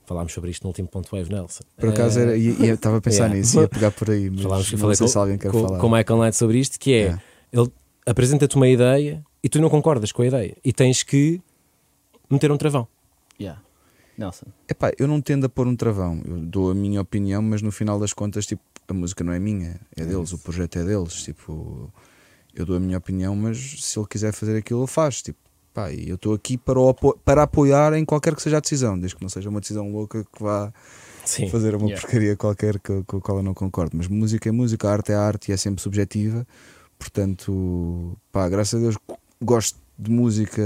[0.04, 1.62] Falámos sobre isto no último ponto wave, Nelson.
[1.78, 3.34] Por acaso Eh, era, ia- ia- estava a pensar yeah.
[3.38, 5.62] nisso, ia pegar por aí, mas falámos, não falei sei com, se alguém quer com,
[5.66, 5.78] falar.
[5.78, 7.22] com o Michael Knight sobre isto, que é, Yeah.
[7.52, 7.72] ele
[8.06, 10.56] apresenta-te uma ideia e tu não concordas com a ideia.
[10.64, 11.40] E tens que
[12.30, 12.86] meter um travão.
[13.40, 13.60] Yeah.
[14.18, 14.46] Nelson.
[14.68, 17.72] Epá, eu não tendo a pôr um travão, eu dou a minha opinião, mas no
[17.72, 21.22] final das contas, tipo, a música não é minha, é deles, o projeto é deles.
[21.22, 21.90] Tipo,
[22.54, 25.22] eu dou a minha opinião, mas se ele quiser fazer aquilo, ele faz.
[25.22, 25.38] Tipo,
[25.72, 28.60] pá, e eu estou aqui para, o apo- para apoiar em qualquer que seja a
[28.60, 30.70] decisão, desde que não seja uma decisão louca que vá
[31.24, 31.48] Sim.
[31.48, 32.02] fazer uma Yeah.
[32.02, 33.96] porcaria qualquer com, com a qual eu não concordo.
[33.96, 36.46] Mas música é música, a arte é arte e é sempre subjetiva.
[36.98, 38.96] Portanto, pá, graças a Deus
[39.42, 40.62] gosto de música,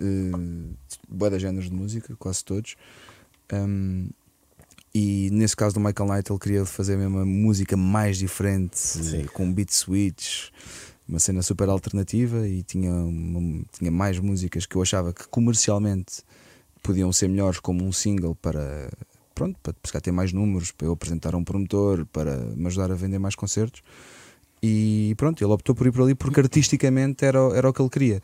[0.00, 0.74] uh,
[1.08, 2.74] boa de géneros de música, quase todos.
[3.52, 4.08] Um,
[4.94, 9.24] e nesse caso do Michael Knight, ele queria fazer mesmo uma música mais diferente, Sim.
[9.32, 10.48] com beat switch,
[11.08, 16.22] uma cena super alternativa e tinha, uma- tinha mais músicas que eu achava que comercialmente
[16.82, 18.90] podiam ser melhores como um single para
[19.34, 22.90] pronto, para se ter mais números, para eu apresentar a um promotor, para me ajudar
[22.92, 23.82] a vender mais concertos.
[24.62, 27.88] E pronto, ele optou por ir por ali porque artisticamente era, era o que ele
[27.90, 28.22] queria.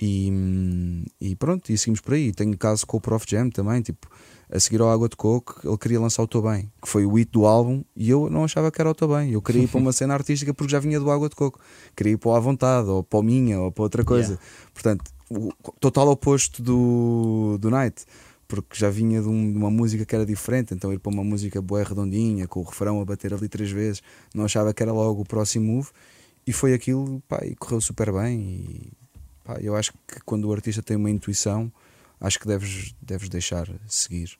[0.00, 2.32] E, e pronto, e seguimos por aí.
[2.32, 4.08] Tenho caso com o Prof Jam também, tipo,
[4.50, 7.14] a seguir ao Água de Coco, ele queria lançar o Tô Bem, que foi o
[7.14, 9.30] hit do álbum, e eu não achava que era o Tô Bem.
[9.32, 11.58] Eu queria ir para uma cena artística porque já vinha do Água de Coco.
[11.96, 14.38] Queria ir para o À Vontade, ou para o Minha, ou para outra coisa.
[14.72, 18.04] Portanto, o total oposto do, do Night,
[18.46, 21.24] porque já vinha de, um- de uma música que era diferente, então ir para uma
[21.24, 24.02] música boa redondinha, com o refrão a bater ali três vezes,
[24.34, 25.88] não achava que era logo o próximo move,
[26.46, 28.38] e foi aquilo, pá, e correu super bem.
[28.40, 28.92] E,
[29.44, 31.70] pá, eu acho que quando o artista tem uma intuição,
[32.20, 34.38] acho que deves, deves deixar seguir.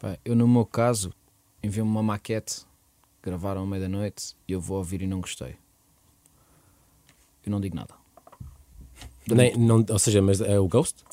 [0.00, 1.12] Pá, eu, no meu caso,
[1.62, 2.64] enviei-me uma maquete,
[3.22, 5.56] gravaram à meia-noite e eu vou ouvir e não gostei.
[7.44, 7.94] Eu não digo nada.
[9.28, 11.04] Nem, não, ou seja, mas é o Ghost?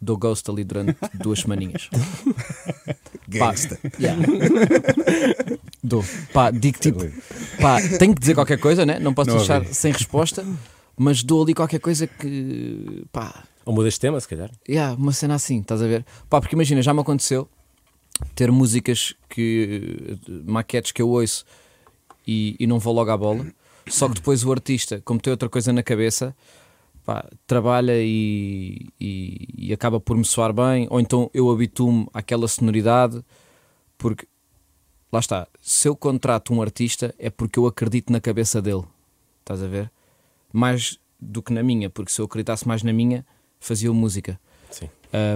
[0.00, 1.90] Dou ghost ali durante duas semaninhas.
[3.38, 3.52] Pá,
[3.98, 4.22] yeah.
[5.82, 6.04] Dou.
[6.32, 7.00] Pá, digo tipo,
[7.60, 9.00] pá, tenho que dizer qualquer coisa, né?
[9.00, 9.74] Não posso Não deixar ouvi.
[9.74, 10.44] sem resposta,
[10.96, 14.50] mas dou ali qualquer coisa que, pá, Ou mudas de tema, se calhar.
[14.68, 16.04] Yeah, uma cena assim, estás a ver?
[16.28, 17.48] Pá, porque imagina, já me aconteceu
[18.34, 20.18] ter músicas que.
[20.44, 21.44] maquetes que eu ouço
[22.26, 23.46] e, e não vou logo à bola,
[23.88, 26.34] só que depois o artista, como tem outra coisa na cabeça,
[27.04, 32.48] pá, trabalha e, e, e acaba por me soar bem, ou então eu habituo-me àquela
[32.48, 33.24] sonoridade,
[33.96, 34.26] porque
[35.12, 38.84] lá está, se eu contrato um artista é porque eu acredito na cabeça dele,
[39.40, 39.90] estás a ver?
[40.52, 43.24] Mais do que na minha, porque se eu acreditasse mais na minha,
[43.58, 44.38] fazia música.
[44.70, 44.88] Sim.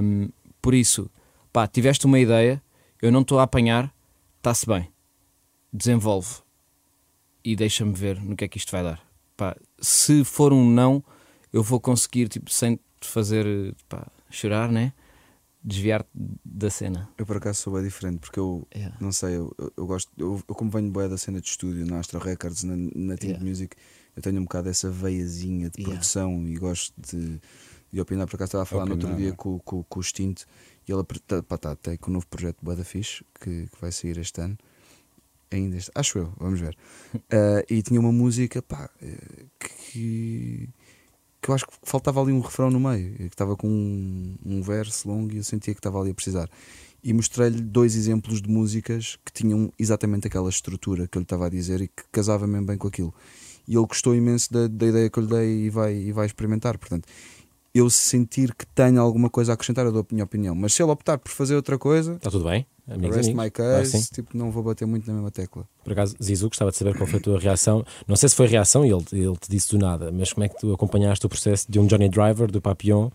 [0.02, 0.28] Um,
[0.60, 1.10] por isso,
[1.52, 2.62] pá, tiveste uma ideia,
[3.00, 3.92] eu não estou a apanhar,
[4.38, 4.88] está-se bem.
[5.72, 6.28] Desenvolve
[7.44, 9.00] e deixa-me ver no que é que isto vai dar.
[9.36, 11.02] Pá, se for um não,
[11.52, 14.92] eu vou conseguir, tipo, sem te fazer pá, chorar, né?
[15.62, 16.08] Desviar-te
[16.44, 17.08] da cena.
[17.18, 18.96] Eu por acaso sou bem diferente, porque eu Yeah.
[19.00, 21.86] não sei, eu, eu- eu gosto, eu, eu como venho bem da cena de estúdio,
[21.86, 23.44] na Astro Records, na, na Think Yeah.
[23.44, 23.76] Music,
[24.16, 25.92] eu tenho um bocado essa veiazinha de Yeah.
[25.94, 27.40] produção e gosto de,
[27.92, 28.26] de opinar.
[28.26, 29.36] Por acaso estava a falar no outro Opinar, dia é?
[29.36, 30.46] com, com, com o Extinto
[30.86, 33.66] e ele apre- tá, pá, tá, tem com o novo projeto Bué da Fixe que,
[33.66, 34.56] que vai sair este ano.
[35.52, 36.76] Ainda este, acho eu, vamos ver.
[37.30, 40.68] Ah, e tinha uma música pá, eh, que,
[41.42, 44.62] que eu acho que faltava ali um refrão no meio, que estava com um, um
[44.62, 46.48] verso longo e eu sentia que estava ali a precisar.
[47.02, 51.46] E mostrei-lhe dois exemplos de músicas que tinham exatamente aquela estrutura que eu lhe estava
[51.46, 53.12] a dizer e que casava mesmo bem com aquilo.
[53.70, 56.26] E ele gostou imenso da, da ideia que eu lhe dei e vai, e vai
[56.26, 56.76] experimentar.
[56.76, 57.06] Portanto,
[57.72, 60.56] eu sentir que tenho alguma coisa a acrescentar, eu dou a minha opinião.
[60.56, 62.66] Mas se ele optar por fazer outra coisa, Está tudo bem?
[62.88, 63.44] Amigos, rest amigos.
[63.44, 64.12] my case, sim.
[64.12, 65.68] tipo, não vou bater muito na mesma tecla.
[65.84, 67.86] Por acaso, Zizu, gostava de saber qual foi a tua reação.
[68.08, 70.48] Não sei se foi reação e ele, ele te disse do nada, mas como é
[70.48, 73.08] que tu acompanhaste o processo de um Johnny Driver, do Papillon,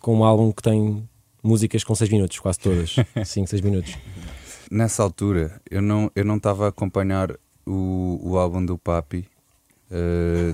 [0.00, 1.08] com um álbum que tem
[1.40, 2.96] músicas com 6 minutos, quase todas.
[3.24, 3.96] 5, 6 minutos.
[4.68, 7.30] Nessa altura, eu não eu não estava a acompanhar
[7.64, 9.28] o, o álbum do Papi
[9.94, 10.52] eh,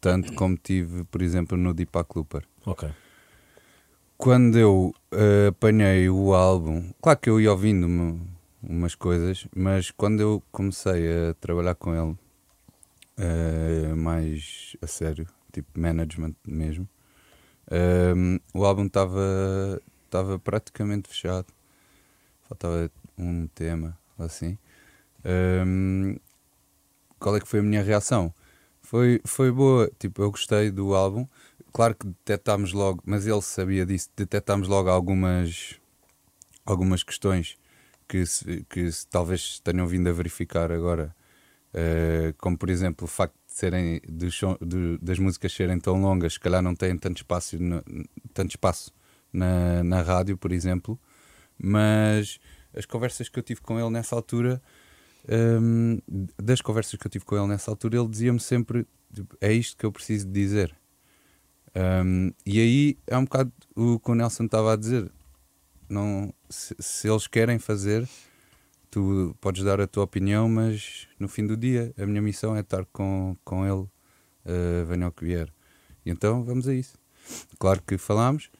[0.00, 2.44] tanto como tive, por exemplo, no Deepak Looper.
[2.66, 2.88] Ok.
[4.16, 8.20] Quando eu eh, apanhei o álbum, claro que eu ia ouvindo uma-
[8.62, 12.16] umas coisas, mas quando eu comecei a trabalhar com ele
[13.18, 16.88] eh, mais a sério, tipo management mesmo,
[17.70, 18.14] eh,
[18.54, 21.46] o álbum estava estava praticamente fechado.
[22.48, 24.56] Faltava um tema assim.
[25.24, 25.64] Eh,
[27.18, 28.32] qual é que foi a minha reação?
[28.92, 31.26] Foi, foi boa, tipo, eu gostei do álbum.
[31.72, 35.80] Claro que detectámos logo, mas ele sabia disso, detectámos logo algumas,
[36.66, 37.56] algumas questões
[38.08, 41.14] que, se, que se talvez tenham vindo a verificar agora,
[41.74, 44.00] Eh, como por exemplo o facto de serem
[45.02, 47.82] das músicas serem tão longas, se calhar não têm tanto espaço, na,
[48.34, 48.92] tanto espaço
[49.32, 50.98] na, na rádio, por exemplo,
[51.58, 52.38] mas
[52.76, 54.62] as conversas que eu tive com ele nessa altura,
[55.28, 55.98] hum,
[56.40, 59.76] das conversas que eu tive com ele nessa altura, ele dizia-me sempre: tipo, é isto
[59.76, 60.74] que eu preciso dizer.
[61.74, 65.10] Um, e aí é um bocado o que o Nelson estava a dizer.
[65.88, 68.08] Não, se, se eles querem fazer,
[68.90, 72.60] tu podes dar a tua opinião, mas no fim do dia a minha missão é
[72.60, 75.52] estar com, com ele, uh, venha o que vier.
[76.04, 76.98] E então vamos a isso.
[77.58, 78.50] Claro que falámos,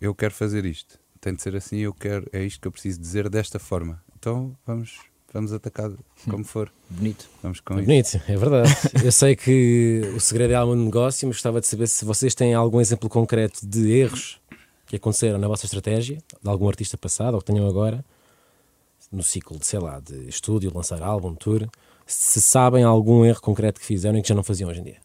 [0.00, 3.00] eu quero fazer isto, tem de ser assim, eu quero, é isto que eu preciso
[3.00, 4.02] dizer desta forma.
[4.16, 5.00] Então vamos,
[5.32, 5.90] vamos atacar
[6.28, 7.28] como for, Bonito.
[7.42, 8.70] vamos com É bonito, é verdade.
[9.02, 12.34] Eu sei que o segredo é algo no negócio, mas gostava de saber se vocês
[12.34, 14.40] têm algum exemplo concreto de erros
[14.86, 18.04] que aconteceram na vossa estratégia, de algum artista passado ou que tenham agora,
[19.10, 21.68] no ciclo de, sei lá, de estúdio, lançar álbum, tour,
[22.06, 25.00] se sabem algum erro concreto que fizeram e que já não faziam hoje em dia.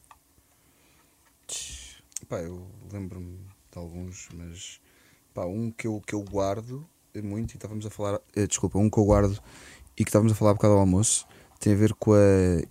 [2.27, 3.37] Pá, eu lembro-me
[3.71, 4.81] de alguns, mas
[5.33, 6.85] pá, um que eu, que eu guardo
[7.21, 9.39] muito, e estávamos a falar, eh, desculpa, um que eu guardo
[9.97, 11.25] e que estávamos a falar um bocado ao almoço,
[11.59, 12.17] tem a ver com a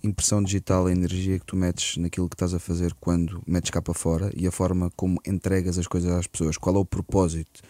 [0.01, 3.81] impressão digital, a energia que tu metes naquilo que estás a fazer quando metes cá
[3.81, 7.61] para fora e a forma como entregas as coisas às pessoas, qual é o propósito.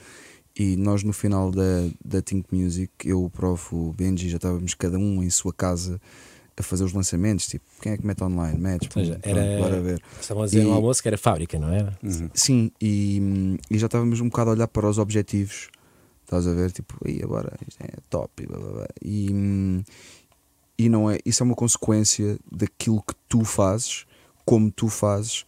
[0.60, 4.74] E nós no final da, da Think Music, eu, o Prof, o Benji, já estávamos
[4.76, 6.00] cada um em sua casa
[6.60, 8.58] a fazer os lançamentos, tipo, quem é que mete online?
[8.60, 10.02] Metes, era- pronto, bora ver.
[10.20, 11.96] Estavam a dizer E- no almoço que era fábrica, não era?
[12.04, 12.30] Uhum.
[12.34, 15.70] Sim, e, e já estávamos um bocado a olhar para os objetivos.
[16.28, 16.74] Estás a ver?
[16.74, 18.44] Tipo, aí agora isto é top.
[18.44, 18.88] E, blá, blá, blá.
[19.02, 19.32] e,
[20.78, 21.20] e não é.
[21.26, 24.06] Isso é uma consequência daquilo que tu fazes,
[24.46, 25.46] como tu fazes.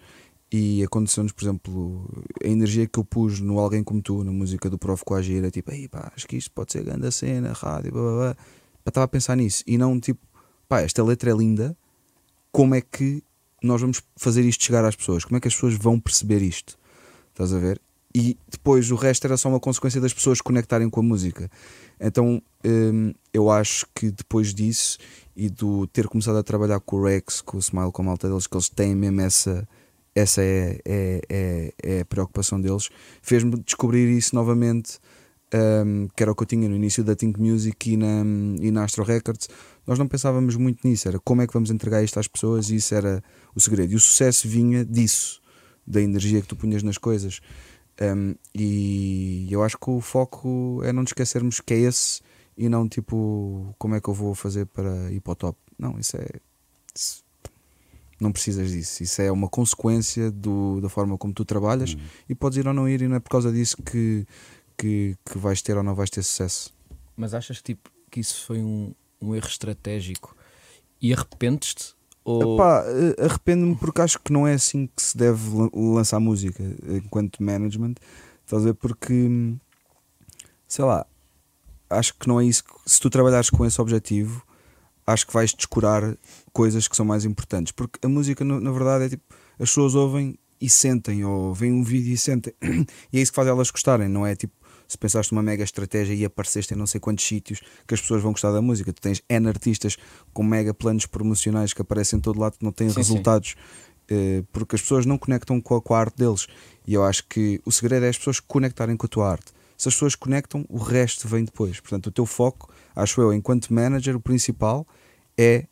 [0.50, 4.70] E aconteceu-nos, por exemplo, a energia que eu pus no Alguém Como Tu, na música
[4.70, 7.52] do Prof Coagir, é tipo, aí pá, acho que isto pode ser grande a cena,
[7.52, 8.38] rádio, blá blá blá.
[8.88, 9.64] Estava a pensar nisso.
[9.68, 10.26] E não tipo,
[10.68, 11.78] pá, esta letra é linda,
[12.54, 13.22] como é que
[13.62, 15.26] nós vamos fazer isto chegar às pessoas?
[15.26, 16.80] Como é que as pessoas vão perceber isto?
[17.32, 17.82] Estás a ver?
[18.14, 21.50] E depois o resto era só uma consequência das pessoas conectarem com a música.
[22.00, 24.98] Então hum, eu acho que depois disso
[25.36, 28.28] e do ter começado a trabalhar com o Rex, com o Smile, com a malta
[28.28, 29.68] deles, que eles têm mesmo essa.
[30.16, 32.90] Essa é, é, é, é a preocupação deles.
[33.22, 34.98] Fez-me descobrir isso novamente,
[35.86, 38.26] hum, que era o que eu tinha no início da Think Music e na,
[38.60, 39.48] e na Astro Records.
[39.88, 42.78] Nós não pensávamos muito nisso, era como é que vamos entregar isto às pessoas, e
[42.78, 43.24] isso era
[43.56, 43.94] o segredo.
[43.94, 45.40] E o sucesso vinha disso,
[45.88, 47.40] da energia que tu punhas nas coisas.
[48.02, 52.22] Um, e eu acho que o foco é não nos esquecermos que é esse
[52.58, 55.60] e não tipo como é que eu vou fazer para ir para o top.
[55.78, 56.28] Não, isso é.
[56.96, 57.24] isso-
[58.22, 59.02] não precisas disso.
[59.02, 62.00] Isso é uma consequência do, da forma como tu trabalhas Uhum.
[62.28, 64.26] e podes ir ou não ir, e não é por causa disso que,
[64.78, 66.74] que, que vais ter ou não vais ter sucesso.
[67.16, 70.36] Mas achas que, tipo, que isso foi um, um erro estratégico
[71.02, 71.96] e arrependes-te?
[72.24, 72.56] Ou...
[72.56, 76.64] Epá, eh, arrependo-me porque acho que não é assim que se deve lan- lançar música
[76.64, 77.96] eh, enquanto management.
[78.46, 78.74] Estás a ver?
[78.76, 79.30] Porque
[80.68, 81.06] sei lá,
[81.90, 82.64] acho que não é isso.
[82.64, 84.44] que- Se tu trabalhares com esse objetivo,
[85.08, 86.16] acho que vais descurar
[86.54, 87.72] coisas que são mais importantes.
[87.72, 89.24] Porque a música, na verdade, é tipo
[89.60, 92.54] as pessoas ouvem e sentem, ou veem um vídeo e sentem,
[93.12, 94.54] e é isso que faz elas gostarem, não é tipo.
[94.90, 98.22] Se pensaste numa mega estratégia e apareceste em não sei quantos sítios que as pessoas
[98.22, 99.96] vão gostar da música, tu tens N artistas
[100.34, 103.00] com mega planos promocionais que aparecem em todo lado que não têm Sim, sim.
[103.00, 103.56] resultados
[104.10, 106.48] eh, porque as pessoas não conectam com a, com a arte deles.
[106.88, 109.54] E eu acho que o segredo é as pessoas conectarem com a tua arte.
[109.78, 111.80] Se as pessoas conectam, o resto vem depois.
[111.80, 114.86] Portanto, o teu foco, acho eu, enquanto manager, o principal
[115.38, 115.68] é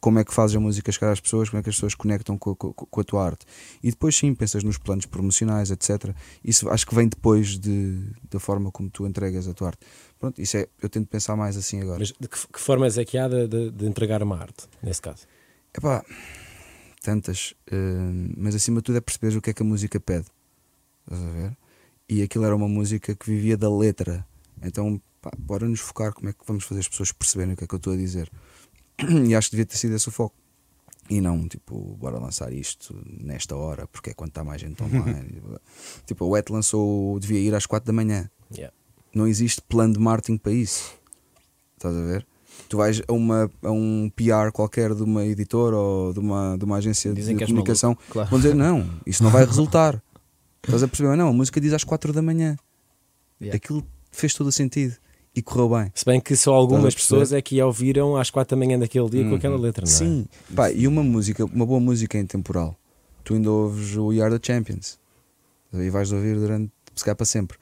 [0.00, 2.36] como é que fazes a música chegar às pessoas, como é que as pessoas conectam
[2.38, 3.46] com, com, com a tua arte.
[3.82, 6.14] E depois sim, pensas nos planos promocionais, etc.
[6.44, 9.86] Isso acho que vem depois de, da forma como tu entregas a tua arte.
[10.18, 11.98] Pronto, isso é, eu tento pensar mais assim agora.
[11.98, 15.02] Mas de que, que formas é que há de, de, de entregar uma arte, nesse
[15.02, 15.26] caso?
[15.76, 16.04] Epá,
[17.02, 20.26] tantas, eh, mas acima de tudo é perceber o que é que a música pede.
[21.04, 21.56] Estás a ver?
[22.08, 24.26] E aquilo era uma música que vivia da letra.
[24.62, 27.64] Então, pá, bora nos focar como é que vamos fazer as pessoas perceberem o que
[27.64, 28.30] é que eu estou a dizer.
[29.26, 30.34] E acho que devia ter sido esse o foco.
[31.08, 35.40] E não, tipo, bora lançar isto nesta hora, porque é quando está mais gente online.
[36.04, 38.28] tipo, o Wet lançou, devia ir às 4 da manhã.
[38.52, 38.74] Yeah.
[39.14, 40.94] Não existe plano de marketing para isso.
[41.76, 42.26] Estás a ver?
[42.68, 46.64] Tu vais a, uma, a um PR qualquer de uma editora ou de uma, de
[46.64, 48.30] uma agência Dizem de comunicação, maluco, claro.
[48.30, 50.02] vão dizer: não, isso não vai resultar.
[50.64, 51.16] Estás a perceber?
[51.16, 52.56] Não, a música diz às 4 da manhã.
[53.40, 53.56] Yeah.
[53.56, 54.96] Aquilo fez todo o sentido
[55.36, 55.92] e correu bem.
[55.94, 59.10] Se bem que só algumas pessoas é que a ouviram às quatro da manhã daquele
[59.10, 59.94] dia com aquela letra, não é?
[59.94, 62.74] Sim, pá, e uma música, uma boa música intemporal.
[63.22, 64.98] Tu ainda ouves o We Are the Champions
[65.74, 67.58] e vais ouvir durante se calhar para sempre.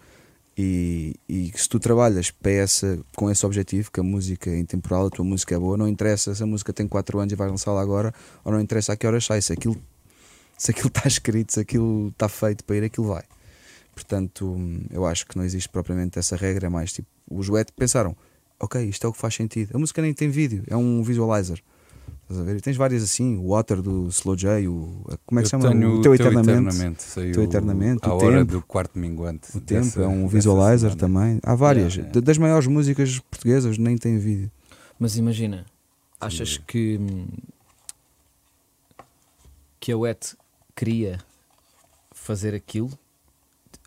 [0.56, 5.06] E, e se tu trabalhas para essa, com esse objetivo, que a música é intemporal,
[5.06, 7.50] a tua música é boa, não interessa se a música tem 4 anos e vais
[7.50, 9.76] lançá-la agora, ou não interessa a que horas sai, se aquilo
[10.56, 13.24] se aquilo está escrito, se aquilo está feito para ir, aquilo vai.
[13.94, 14.56] Portanto,
[14.90, 18.16] eu acho que não existe propriamente essa regra, é mais tipo, os wet pensaram,
[18.58, 19.70] ok, isto é o que faz sentido.
[19.74, 21.62] A música nem tem vídeo, é um visualizer.
[22.22, 22.56] Estás a ver?
[22.56, 25.60] E tens várias assim, o Water do Slow J, o, como é que se Eu
[25.60, 25.72] chama?
[25.74, 27.02] tenho O Teu Eternamente.
[27.02, 28.52] saiu Teu Eternamente, à o hora Tempo.
[28.52, 29.48] do quarto minguante.
[29.56, 30.96] O Tempo dessa- é um visualizer semana.
[31.00, 31.40] também.
[31.42, 31.94] Há várias.
[31.94, 32.12] Yeah.
[32.14, 34.50] Da- Das maiores músicas portuguesas nem tem vídeo.
[34.98, 35.66] Mas imagina,
[36.20, 37.26] achas que hum,
[39.80, 40.34] que a WET
[40.74, 41.18] queria
[42.12, 42.90] fazer aquilo?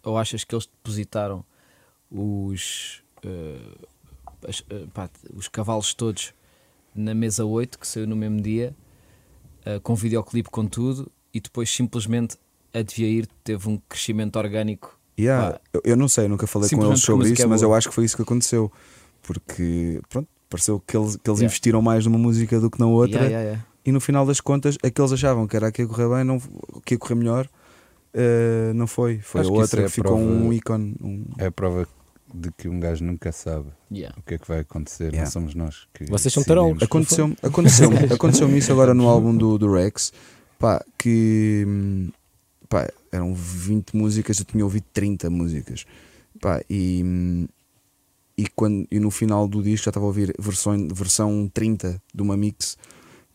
[0.07, 1.43] Ou achas que eles depositaram
[2.11, 3.77] os, eh,
[4.47, 6.33] as- eh, pá, os cavalos todos
[6.95, 8.73] na mesa 8, que saiu no mesmo dia,
[9.65, 12.37] eh, com videoclipe com tudo, e depois simplesmente
[12.73, 14.97] a Deviair teve um crescimento orgânico?
[15.19, 17.89] Yeah, eu, eu não sei, nunca falei com eles sobre isso, é mas eu acho
[17.89, 18.71] que foi isso que aconteceu.
[19.23, 21.45] Porque, pronto, pareceu que eles, que eles Yeah.
[21.45, 23.25] investiram mais numa música do que na outra.
[23.25, 23.65] Yeah, yeah.
[23.83, 26.07] E no final das contas, a que eles achavam que era a que ia correr
[26.07, 26.39] bem, não,
[26.85, 27.49] que ia correr melhor,
[28.17, 29.19] eh, não foi.
[29.19, 30.95] Foi Acho a que isso outra é que a ficou prova- um ícone.
[31.01, 31.87] um- É a prova
[32.33, 34.13] de que um gajo nunca sabe Yeah.
[34.19, 35.05] o que é que vai acontecer.
[35.13, 35.21] Yeah.
[35.23, 36.05] Não somos nós que.
[36.05, 36.81] Vocês são tarolos.
[36.83, 40.11] Aconteceu-me aconteceu aconteceu isso agora no álbum do, do Rex,
[40.59, 41.65] pá, que
[42.67, 45.85] pá, eram 20 músicas, eu tinha ouvido 30 músicas,
[46.41, 47.47] pá, e,
[48.37, 52.21] e, quando, e no final do disco já estava a ouvir versão, versão 30 de
[52.21, 52.77] uma mix,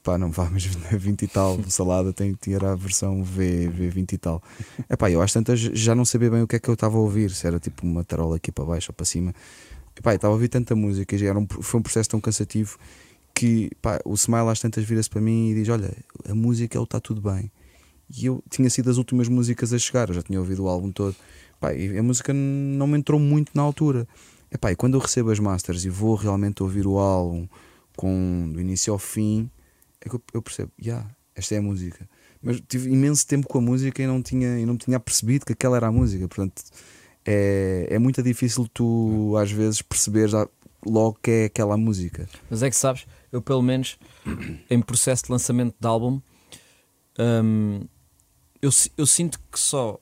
[0.02, 4.18] pá, não vá, mas 20 e tal, Salada tem, tinha a versão V, V20 e
[4.18, 4.42] tal.
[4.88, 6.96] É pá, eu às tantas já não sabia bem o que é que eu estava
[6.96, 9.34] a ouvir, se era tipo uma tarola aqui para baixo ou para cima.
[9.96, 12.78] Epá, eu estava a ouvir tanta música, era um, foi um processo tão cansativo
[13.34, 15.94] que pá, o Smile às tantas vira-se para mim e diz: Olha,
[16.28, 17.50] a música ele está tudo bem.
[18.14, 20.90] E eu tinha sido as últimas músicas a chegar, eu já tinha ouvido o álbum
[20.90, 21.16] todo.
[21.60, 24.06] Pá, e a música não me entrou muito na altura.
[24.50, 27.46] Epá, e quando eu recebo as masters e vou realmente ouvir o álbum
[27.96, 29.50] com do início ao fim,
[30.04, 32.08] é que eu, eu percebo: yeah, esta é a música.
[32.42, 35.52] Mas tive imenso tempo com a música e não tinha, e não tinha percebido que
[35.52, 36.26] aquela era a música.
[36.26, 36.62] Portanto,
[37.24, 40.32] é, é muito difícil tu às vezes perceberes
[40.84, 42.28] logo que é aquela música.
[42.50, 43.98] Mas é que sabes, eu pelo menos
[44.68, 46.20] em processo de lançamento de álbum,
[47.18, 47.82] hum,
[48.60, 50.00] eu, eu sinto que só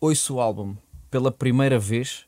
[0.00, 0.74] ouço o álbum
[1.10, 2.26] pela primeira vez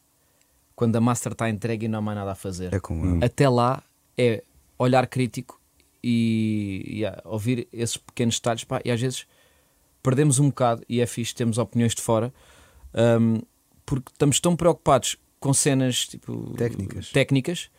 [0.74, 2.74] quando a master está entregue e não há mais nada a fazer.
[2.74, 3.20] É Hum.
[3.22, 3.82] Até lá
[4.18, 4.44] é
[4.78, 5.58] olhar crítico
[6.08, 9.26] e, e, ah, ouvir esses pequenos detalhes pá, e às vezes
[10.02, 12.32] perdemos um bocado e é fixe, temos opiniões de fora
[13.20, 13.40] hum,
[13.84, 17.10] porque estamos tão preocupados com cenas tipo Técnicas.
[17.10, 17.70] técnicas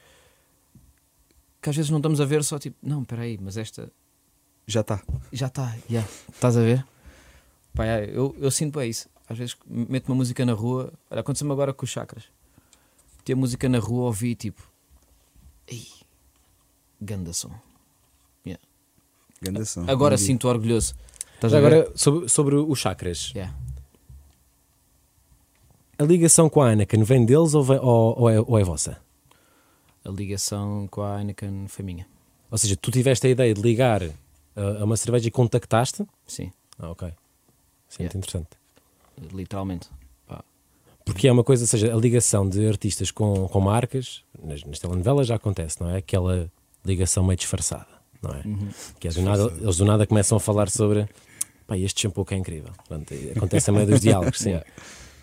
[1.62, 3.90] que às vezes não estamos a ver só tipo, não, espera aí, mas esta
[4.68, 5.02] Já está.
[5.32, 6.86] já está, já, estás a ver?
[7.74, 9.08] Pá, é, eu, eu sinto bem isso.
[9.30, 12.26] Às vezes meto uma música na rua, olha, aconteceu-me agora com os chakras.
[13.24, 14.62] Ter música na rua, ouvi tipo,
[15.68, 15.88] ei,
[17.02, 17.52] ganda som.
[19.42, 19.86] Grande som.
[19.88, 20.94] Agora sinto orgulhoso.
[21.36, 23.54] Estás a agora, sobre, sobre os chakras, Yeah.
[26.00, 28.98] a ligação com a Anakin vem deles ou, vem- ou- ou é, ou é vossa?
[30.06, 32.08] A ligação com a Heineken foi minha.
[32.50, 34.14] Ou seja, tu tiveste a ideia de ligar uh,
[34.80, 36.06] a uma cerveja e contactaste?
[36.26, 37.08] Sim, Ah, ok.
[37.90, 38.18] Isso é muito Yeah.
[38.18, 38.50] interessante.
[39.34, 39.90] literalmente.
[40.28, 40.44] Pá,
[41.06, 44.80] Porque é uma coisa, ou seja, a ligação de artistas com, com marcas, nas, nas
[44.80, 45.98] telenovelas já acontece, não é?
[45.98, 46.50] Aquela
[46.86, 47.88] ligação meio disfarçada,
[48.22, 48.42] não é?
[48.46, 48.68] uhum.
[49.00, 51.08] Que é do nada, eles do nada começam a falar sobre
[51.66, 52.72] pá, este shampoo que é incrível.
[52.88, 54.60] Pronto, acontece a meio dos diálogos, sim.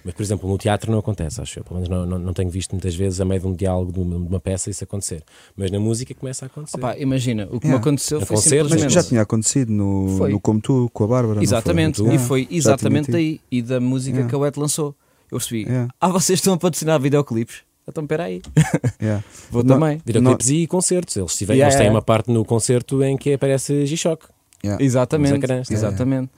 [0.06, 1.64] Mas, por exemplo, no teatro não acontece, acho eu.
[1.64, 3.98] Pelo menos não, não, não tenho visto muitas vezes, a meio de um diálogo, de
[4.00, 5.24] uma, de uma peça, isso acontecer.
[5.56, 6.76] Mas na música começa a acontecer.
[6.76, 7.80] Opa, imagina, o que me Yeah.
[7.80, 8.92] aconteceu No foi concerto, Mas simplesmente.
[8.92, 10.30] já tinha acontecido no, Foi.
[10.30, 11.28] no Como Tu, com a Bárbara.
[11.28, 11.42] não foi?
[11.44, 14.28] Exatamente, Yeah, e foi exatamente daí e da música Yeah.
[14.28, 14.94] que a Wet lançou.
[15.32, 15.88] Eu percebi, Yeah.
[15.98, 17.62] ah, vocês estão a patrocinar videoclipes?
[17.86, 18.40] Então, espera aí,
[19.00, 19.22] Yeah.
[19.50, 20.00] vou Não- também.
[20.04, 21.16] Videoclipes e concertos.
[21.16, 21.96] Eles, tiveram, Yeah, eles têm yeah.
[21.98, 24.26] uma parte no concerto em que aparece G-Shock.
[24.64, 24.82] Yeah.
[24.82, 26.30] Exatamente, yeah, exatamente.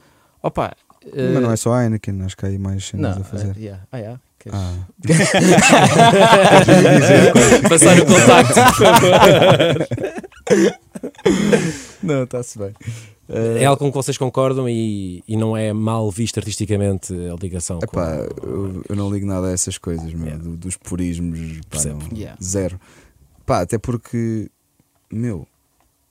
[0.43, 0.73] Opa,
[1.15, 3.25] eh, Mas não é só a Heineken, acho que há aí mais cenas não, a
[3.25, 3.51] fazer.
[3.57, 3.83] eh, yeah.
[3.93, 4.21] Ah, yeah.
[4.41, 4.75] Queres- Ah,
[7.69, 9.87] Passar o contacto, por favor.
[12.03, 12.73] Não, está-se bem.
[13.29, 17.79] É algo com que vocês concordam e, e não é mal visto artisticamente a ligação.
[17.81, 20.43] com- epá, eu, eu não ligo nada a essas coisas, meu, Yeah.
[20.45, 22.39] do- dos purismos, pá, não, Yeah.
[22.43, 22.79] zero.
[23.45, 24.49] Pá, até porque,
[25.13, 25.47] meu,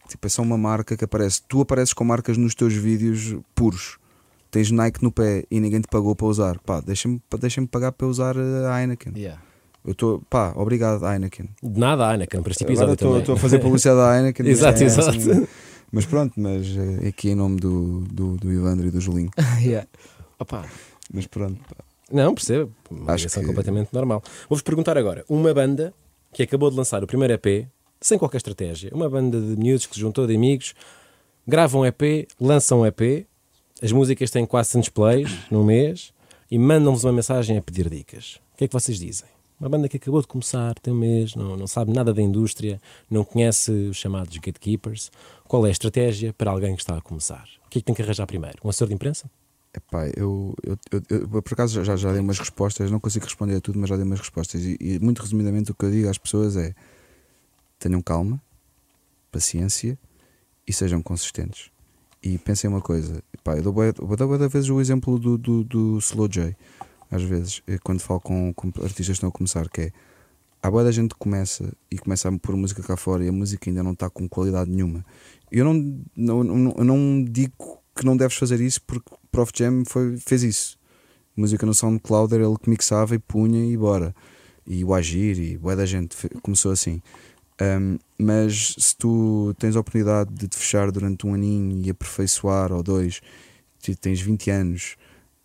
[0.10, 1.42] tipo, é só uma marca que aparece.
[1.48, 3.98] Tu apareces com marcas nos teus vídeos puros.
[4.52, 6.60] Tens Nike no pé e ninguém te pagou para usar.
[6.60, 9.14] Pá, deixa-me deixa pagar para usar a Heineken.
[9.16, 9.42] Yeah.
[9.86, 11.48] Eu estou, pá, obrigado, Heineken.
[11.62, 14.48] De nada, Heineken, para este episódio estou a fazer publicidade à Heineken.
[14.50, 15.10] Exato, É, exato.
[15.10, 15.48] assim,
[15.96, 19.32] Mas pronto, mas eh, aqui em nome do, do, do Ivandro e do Julinho.
[19.62, 19.88] Yeah.
[20.38, 20.66] Opa,
[21.14, 21.84] Mas pronto, pá.
[22.12, 22.72] Não, percebo.
[22.92, 24.22] Uma Acho que- completamente normal.
[24.50, 25.94] Vou-vos perguntar agora: uma banda
[26.34, 27.68] que acabou de lançar o primeiro EP,
[28.02, 30.76] sem qualquer estratégia, uma banda de miúdos que se juntou de amigos,
[31.48, 33.26] gravam um EP, lançam um EP,
[33.82, 36.14] as músicas têm 400 plays num mês
[36.52, 38.40] e mandam-vos uma mensagem a pedir dicas.
[38.54, 39.30] O que é que vocês dizem?
[39.60, 42.80] Uma banda que acabou de começar, tem um mês, não, não sabe nada da indústria,
[43.10, 45.10] não conhece os chamados gatekeepers.
[45.48, 47.48] Qual é a estratégia para alguém que está a começar?
[47.66, 48.58] O que é que tem que arranjar primeiro?
[48.64, 49.30] Um assessor de imprensa?
[49.74, 53.56] Epá, eu, eu, eu, eu, por acaso já, já dei umas respostas, não consigo responder
[53.56, 54.64] a tudo, mas já dei umas respostas.
[54.64, 56.74] E, e muito resumidamente o que eu digo às pessoas é
[57.80, 58.42] tenham calma,
[59.32, 59.98] paciência
[60.68, 61.70] e sejam consistentes.
[62.24, 65.64] E pensem uma coisa, epá, eu dou eu dou da vezes o exemplo do, do,
[65.64, 66.56] do Slow J,
[67.16, 69.92] às vezes, eh, quando falo com, com artistas que estão a começar, que é
[70.62, 73.32] há boa da gente que começa e começa a pôr música cá fora e a
[73.32, 75.06] música ainda não está com qualidade nenhuma.
[75.52, 75.74] Eu não,
[76.16, 80.44] não, não, eu não digo que não deves fazer isso porque Prof Jam foi, fez
[80.44, 80.78] isso.
[81.36, 84.16] Música no SoundCloud era ele que mixava e punha e bora.
[84.66, 87.02] E o Agir e boa da gente começou assim.
[87.62, 92.74] Um, mas se tu tens a oportunidade de te fechar durante um aninho e aperfeiçoar
[92.74, 93.22] ou dois,
[93.82, 94.96] tu tens 20 anos,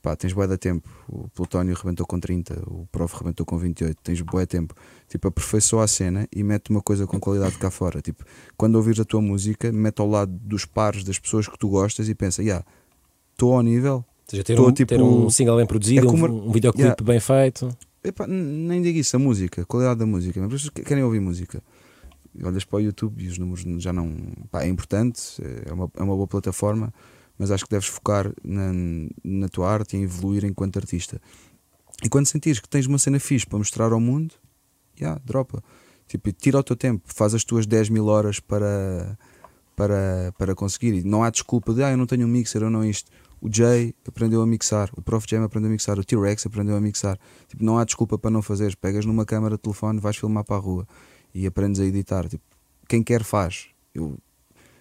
[0.01, 0.89] pá, tens bué da tempo.
[1.09, 4.75] O Plutónio rebentou com 30, o Prof rebentou com 28, tens bué tempo.
[5.09, 8.01] Tipo, aperfeiçoa a cena e mete uma coisa com qualidade cá fora.
[8.01, 8.25] Tipo,
[8.57, 12.09] quando ouvires a tua música, mete ao lado dos pares das pessoas que tu gostas
[12.09, 12.65] e pensa, yeah,
[13.33, 13.97] estou ao nível.
[13.97, 16.53] Ou seja, ter, Tô, um, tipo, ter um single bem produzido, é como- um, um
[16.53, 17.05] videoclipe Yeah.
[17.05, 17.69] bem feito.
[18.03, 20.41] Epá, nem digo isso, a música, a qualidade da música.
[20.41, 21.63] As pessoas que- querem ouvir música.
[22.45, 24.15] Olhas para o YouTube e os números já não.
[24.53, 25.21] Pá, é importante,
[25.67, 26.95] é uma, é uma boa plataforma,
[27.41, 28.71] mas acho que deves focar na,
[29.25, 31.19] na tua arte e em evoluir enquanto artista.
[32.05, 34.35] E quando sentires que tens uma cena fixe para mostrar ao mundo,
[34.95, 35.65] já, dropa.
[36.07, 39.19] Tipo, tira o teu tempo, faz as tuas 10 mil horas para,
[39.75, 40.97] para, para conseguir.
[40.97, 43.11] E não há desculpa de, ah, eu não tenho um mixer ou não isto.
[43.41, 46.81] O Jay aprendeu a mixar, o Prof Jam aprendeu a mixar, o T-Rex aprendeu a
[46.81, 47.19] mixar.
[47.49, 48.75] Tipo, não há desculpa para não fazeres.
[48.75, 50.87] Pegas numa câmara de telefone, vais filmar para a rua
[51.35, 52.29] e aprendes a editar.
[52.29, 52.45] Tipo,
[52.87, 53.69] quem quer faz.
[53.95, 54.19] Eu,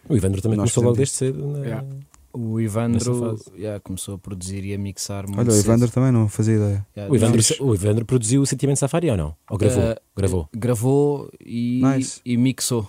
[0.10, 1.48] O Ivandro também Nós começou logo desde cedo.
[1.54, 1.68] né?
[1.68, 1.88] Yeah.
[2.32, 5.66] O Ivandro yeah, começou a produzir e a mixar muito olha, o cedo.
[5.66, 6.86] Evander também não fazia ideia.
[6.96, 9.36] Yeah, O, Ivandro, o Ivandro produziu o Sentimento Safari ou não?
[9.50, 9.84] Ou gravou?
[9.84, 10.50] Eh, gravou.
[10.54, 12.22] Gravou e, Nice.
[12.24, 12.88] e mixou.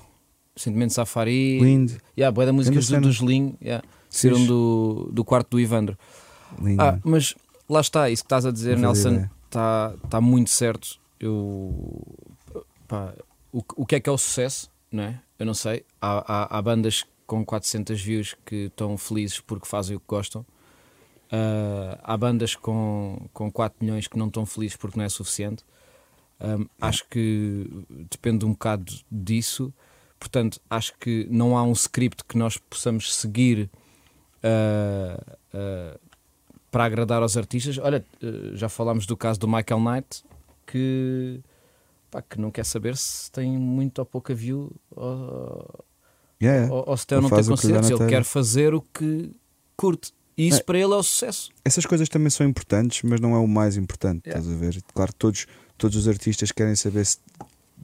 [0.54, 1.58] Sentimento Safari.
[1.58, 3.00] Lindo, Yeah, boa da músicas do, cena.
[3.00, 3.56] do Gelinho.
[3.62, 5.96] Yeah, saíram do, do quarto do Ivandro.
[6.60, 6.82] lindo.
[6.82, 7.34] Ah, mas
[7.68, 10.98] lá está, isso que estás a dizer, Não Nelson, está tá muito certo.
[11.18, 12.06] Eu,
[12.86, 13.14] pá,
[13.52, 14.70] o, o que é que é o sucesso?
[14.92, 15.20] Não é?
[15.38, 15.84] Eu não sei.
[16.00, 20.44] Há, há, há bandas com 400 views que estão felizes porque fazem o que gostam.
[21.30, 25.64] Ah, há bandas com, com 4 milhões que não estão felizes porque não é suficiente.
[26.40, 27.70] Um, acho que
[28.10, 29.72] depende um bocado disso.
[30.18, 33.70] Portanto, acho que não há um script que nós possamos seguir
[34.42, 36.00] ah, ah,
[36.68, 37.78] para agradar aos artistas.
[37.78, 38.04] Olha,
[38.54, 40.24] já falámos do caso do Michael Knight,
[40.66, 41.40] que,
[42.10, 45.84] pá, que não quer saber se tem muito ou pouca view ou,
[46.42, 49.30] Yeah, se ou Ele não tem na Ele quer fazer o que
[49.76, 50.12] curte.
[50.36, 50.62] E isso É.
[50.62, 51.50] para ele é o sucesso.
[51.64, 54.40] Essas coisas também são importantes, mas não é o mais importante, Yeah.
[54.40, 54.82] estás a ver?
[54.94, 57.18] Claro, todos, todos os artistas querem saber se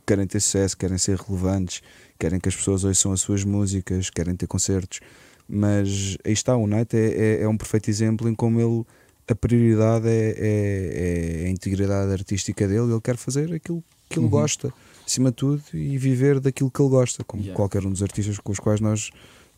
[0.06, 1.82] querem ter sucesso, querem ser relevantes,
[2.18, 5.00] querem que as pessoas ouçam as suas músicas, querem ter concertos,
[5.48, 8.84] mas aí está, o Knight é, é, é um perfeito exemplo em como ele
[9.28, 14.26] a prioridade é, é, é a integridade artística dele, ele quer fazer aquilo que ele
[14.26, 14.30] Uhum.
[14.30, 14.72] gosta,
[15.06, 17.56] acima de tudo, e viver daquilo que ele gosta, como Yeah.
[17.56, 19.10] qualquer um dos artistas com os quais nós,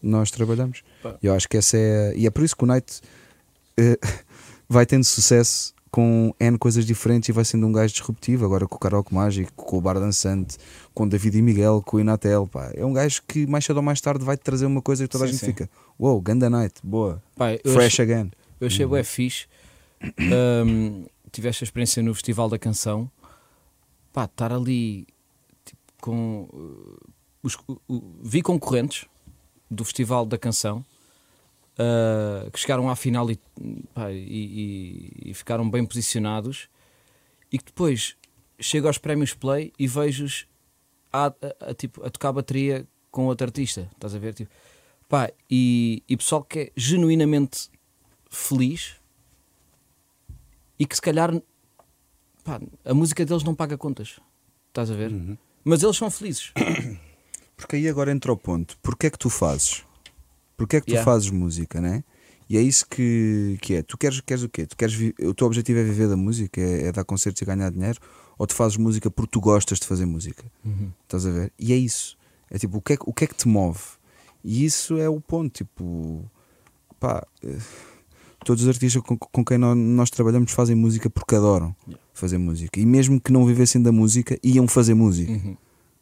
[0.02, 0.82] nós trabalhamos.
[1.02, 1.16] Pá.
[1.22, 2.12] Eu acho que essa é.
[2.16, 3.00] E é por isso que o Knight
[3.76, 3.98] eh,
[4.68, 8.44] vai tendo sucesso com N coisas diferentes e vai sendo um gajo disruptivo.
[8.44, 10.58] Agora com o Karaoke Mágico, com o Bar Dançante,
[10.92, 12.46] com o David e Miguel, com o Inatel.
[12.46, 12.70] Pá.
[12.74, 15.08] É um gajo que mais cedo ou mais tarde vai te trazer uma coisa que
[15.10, 15.46] toda a Sim, gente sim.
[15.46, 18.30] fica: Wow, Ganda Night, boa, Pá, fresh again.
[18.60, 19.46] Eu achei bué fixe.
[20.02, 23.10] Ahm, tive esta experiência no Festival da Canção.
[24.12, 25.06] Pá, estar ali
[26.00, 26.48] com.
[26.52, 27.10] uh,
[27.42, 27.56] os,
[27.88, 29.06] o- vi concorrentes
[29.70, 30.84] do Festival da Canção
[31.78, 33.38] uh, que chegaram à final e,
[33.94, 34.16] pá, e-
[35.24, 36.68] e- e ficaram bem posicionados
[37.52, 38.16] e que depois
[38.58, 40.46] chego aos prémios Play e vejo-os
[41.12, 41.32] a, a-
[41.70, 43.88] a, tipo, a tocar bateria com outro artista.
[43.94, 44.34] Estás a ver?
[44.34, 44.50] Tipo,
[45.08, 47.70] pá, e, e pessoal que é genuinamente
[48.30, 48.96] feliz
[50.78, 51.30] e que se calhar
[52.44, 54.18] pá, a música deles não paga contas.
[54.68, 55.12] Estás a ver?
[55.64, 56.52] Mas eles são felizes.
[57.56, 59.82] Porque aí agora entra o ponto: porque é que tu fazes?
[60.56, 61.04] Porque é que tu Yeah.
[61.04, 62.04] fazes música, né?
[62.48, 63.82] E é isso que, que é.
[63.82, 64.64] Tu queres, queres o quê?
[64.66, 67.70] Tu queres o teu objetivo é viver da música, é, é dar concertos e ganhar
[67.70, 67.98] dinheiro?
[68.38, 70.44] Ou tu fazes música porque tu gostas de fazer música?
[71.02, 71.52] Estás a ver?
[71.58, 72.16] E é isso.
[72.50, 73.80] É tipo, o que é, que- o que, é que te move?
[74.44, 75.52] E isso é o ponto.
[75.52, 76.24] Tipo,
[77.00, 77.58] pá, eh,
[78.48, 82.02] todos os artistas com, com quem nó- nós, trabalhamos fazem música porque adoram Yeah.
[82.14, 82.80] fazer música.
[82.80, 85.30] E mesmo que não vivessem da música, iam fazer música.
[85.32, 85.54] Uhum.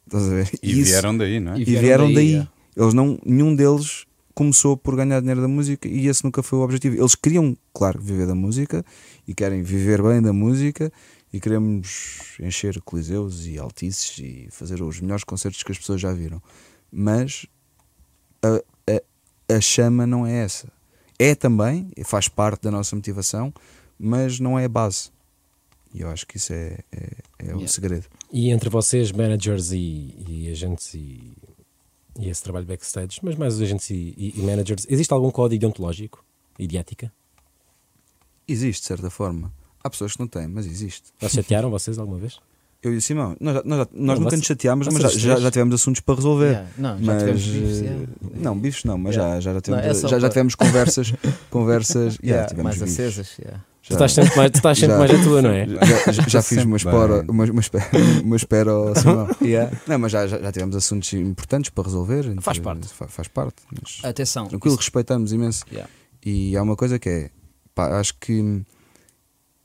[0.07, 0.51] Estás a ver?
[0.63, 1.59] E Isso- vieram daí, não é?
[1.59, 2.35] E e vieram vieram, daí, daí.
[2.37, 2.49] é.
[2.81, 6.63] Eles não, nenhum deles começou por ganhar dinheiro da música e esse nunca foi o
[6.63, 6.95] objetivo.
[6.97, 8.85] Eles queriam, claro, viver da música
[9.27, 10.93] e querem viver bem da música
[11.33, 16.13] e queremos encher coliseus e altices e fazer os melhores concertos que as pessoas já
[16.13, 16.41] viram.
[16.93, 17.47] Mas
[18.43, 20.69] a, a, a chama não é essa.
[21.19, 23.53] É também, faz parte da nossa motivação,
[23.99, 25.11] mas não é a base.
[25.95, 27.69] E eu acho que isso é, é, é o Yeah.
[27.69, 28.07] segredo.
[28.33, 31.33] E entre vocês, managers e, e agentes e,
[32.19, 35.61] e esse trabalho backstage, mas mais os agentes e, e- e managers, existe algum código
[35.61, 36.23] deontológico
[36.59, 37.11] e de ética?
[38.47, 39.53] Existe, de certa forma.
[39.83, 41.13] Há pessoas que não têm, mas existe.
[41.21, 42.39] Já chatearam vocês alguma vez?
[42.87, 45.51] Eu e o Simão, nós, nós, nós Não, nunca nos chateámos, mas já, já, já
[45.51, 46.47] tivemos assuntos para resolver.
[46.51, 46.69] Yeah.
[46.79, 48.07] Não, já mas, tivemos bifes, eh, yeah.
[48.37, 49.41] Não, bifes não, mas Yeah.
[49.41, 51.13] já, já, tivemos, Não, é já, já tivemos conversas.
[51.51, 53.19] conversas yeah, tivemos mais bifes.
[53.19, 53.37] acesas.
[53.83, 54.99] Tu estás sempre mais, tu estás sempre Já.
[54.99, 55.67] mais a tua, não é?
[56.29, 57.85] Já, fiz uma espera, uma, uma espera,
[58.25, 59.29] uma espera ao Simão.
[59.87, 62.23] Não, mas já, já, tivemos assuntos importantes para resolver.
[62.41, 62.89] Faz entre- parte.
[62.89, 63.57] fa- Faz parte.
[63.81, 64.47] Mas, Atenção.
[64.47, 65.65] tranquilo, isso- respeitamos imenso.
[66.25, 67.31] E há uma coisa que é,
[67.75, 68.63] pá, acho que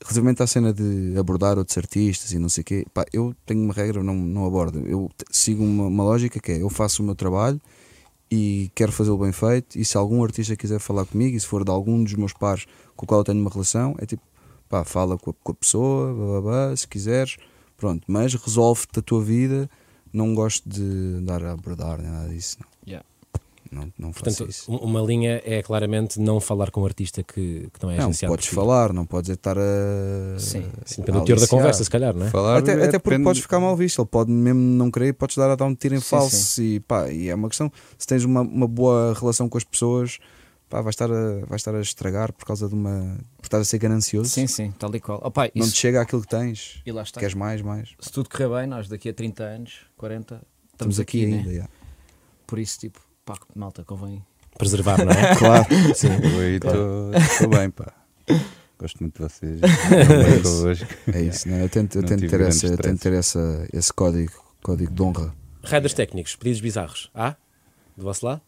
[0.02, 3.62] relativamente à cena de abordar outros artistas e não sei o quê, pá, eu tenho
[3.62, 4.86] uma regra, não, não abordo.
[4.86, 7.60] Eu sigo uma, uma lógica que é, eu faço o meu trabalho
[8.30, 11.64] e quero fazê-lo bem feito e se algum artista quiser falar comigo e se for
[11.64, 14.22] de algum dos meus pares com o qual eu tenho uma relação, é tipo,
[14.68, 17.36] pá, fala com a, com a pessoa, blá, blá, blá, se quiseres,
[17.76, 19.70] pronto, mas resolve-te a tua vida,
[20.12, 20.82] não gosto de
[21.18, 22.68] andar a abordar nem nada disso, não.
[22.86, 23.06] Yeah.
[23.72, 24.70] Não, não faço Portanto, isso.
[24.70, 28.04] um- uma linha é claramente não falar com um artista que, que não é Não,
[28.04, 28.30] agenciado.
[28.34, 28.54] podes por ti.
[28.54, 30.38] falar, não podes estar a.
[30.38, 30.70] Sim.
[30.84, 32.30] Sim, depende do teor da conversa, se calhar, não é?
[32.30, 35.14] Falar Até, é até porque depende- podes ficar mal visto, ele pode mesmo não querer,
[35.14, 37.72] podes dar a dar um tiro em Sim, falso e pá, e é uma questão.
[37.96, 40.18] Se tens uma, uma boa relação com as pessoas,
[40.68, 43.16] pá, vais estar, a, vais estar a estragar por causa de uma.
[43.38, 44.28] por estar a ser ganancioso.
[44.28, 45.18] Sim, sim, tal e qual.
[45.24, 47.18] Opa, Não isso, te chega aquilo que tens, e lá está.
[47.20, 47.94] queres mais, mais.
[47.98, 50.42] Se tudo correr bem, nós daqui a 30 anos, 40, estamos,
[50.74, 51.46] Estamos aqui, aqui, ainda.
[51.48, 51.52] né?
[51.54, 51.70] yeah.
[52.46, 54.24] Por isso, tipo, pá, malta, convém.
[54.58, 55.34] Preservar, não é?
[55.36, 56.08] Claro, Sim.
[56.08, 57.92] Eu aí estou bem, pá.
[58.78, 59.60] Gosto muito de vocês.
[59.60, 60.86] Bem convosco.
[61.12, 61.48] é isso.
[61.48, 65.02] Não, eu tento, eu tento ter, essa, eu tento ter essa, esse código, código de
[65.02, 65.34] honra.
[65.64, 67.10] Riders técnicos, pedidos bizarros.
[67.14, 67.36] Há?
[67.96, 68.40] Do vosso lado?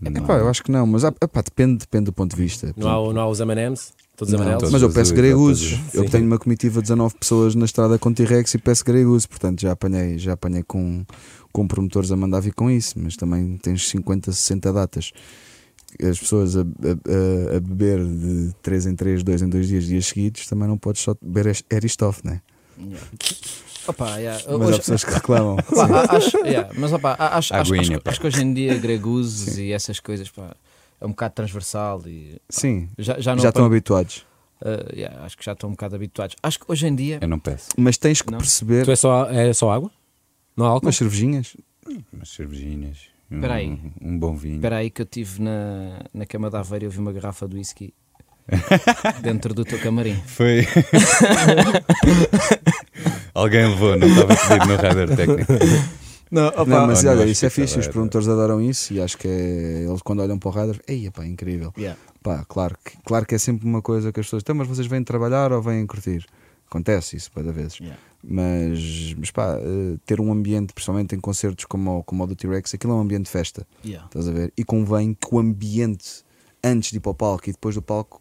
[0.00, 0.10] Não.
[0.10, 2.72] Epá, eu acho que não, mas epá, depende, depende do ponto de vista.
[2.76, 3.92] Não há, não há os M&M's?
[4.16, 4.70] Todos Não, amarelos?
[4.70, 6.08] mas eu peço todos- Eu Sim.
[6.10, 9.26] tenho uma comitiva de 19 pessoas na estrada com T-Rex e peço gregusos.
[9.26, 11.04] Portanto, já apanhei, já apanhei com,
[11.56, 12.98] com promotores a mandar vir com isso.
[12.98, 15.12] Mas também tens 50, 60 datas.
[16.02, 20.06] As pessoas a, a- a- beber de 3 em 3, 2 em 2 dias, dias
[20.06, 22.42] seguidos, também não podes só beber Eristoff, né?
[22.78, 23.06] Yeah.
[23.88, 24.42] Opa, yeah.
[24.46, 25.56] Mas hoje- há pessoas que reclamam.
[26.10, 29.72] Acho, yeah, mas opa, acho, acho, Aguinha, acho- acho que hoje em dia gregusos e
[29.72, 30.54] essas coisas pá,
[31.00, 34.26] é um bocado transversal e Sim, já, já não já estão apanho- habituados.
[34.60, 36.36] uh, yeah, acho que já estão um bocado habituados.
[36.42, 37.68] Acho que hoje em dia Eu não peço.
[37.78, 38.38] Mas tens que Não.
[38.38, 38.84] perceber.
[38.84, 39.90] Tu é só, é só água?
[40.56, 40.86] Não há álcool?
[40.86, 41.56] Umas cervejinhas.
[42.12, 42.98] Umas cervejinhas.
[43.30, 43.78] Um, Espera aí.
[44.00, 44.56] um bom vinho.
[44.56, 47.48] Espera aí que eu estive na, na cama da Aveira e eu vi uma garrafa
[47.48, 47.92] de whisky
[49.22, 50.14] dentro do teu camarim.
[50.26, 50.66] Foi.
[53.34, 55.52] Alguém levou, não estava pedido no radar técnico.
[56.30, 57.78] Não, não, mas olha, isso é fixe.
[57.78, 61.10] Os promotores adoram isso e acho que é, eles quando olham para o radar, ei,
[61.10, 61.72] pá, incrível.
[61.76, 61.98] Yeah.
[62.22, 64.42] Pá, claro que, claro que é sempre uma coisa que as pessoas.
[64.42, 66.24] Então, mas vocês vêm trabalhar ou vêm curtir?
[66.68, 67.78] Acontece isso, cada vezes.
[67.78, 67.98] Yeah.
[68.28, 72.34] Mas, mas pá, eh, ter um ambiente, principalmente em concertos como, o- como o do
[72.34, 74.06] T-Rex, aquilo é um ambiente de festa, Yeah.
[74.06, 74.52] estás a ver?
[74.56, 76.24] E convém que o ambiente,
[76.62, 78.20] antes de ir para o palco e depois do palco,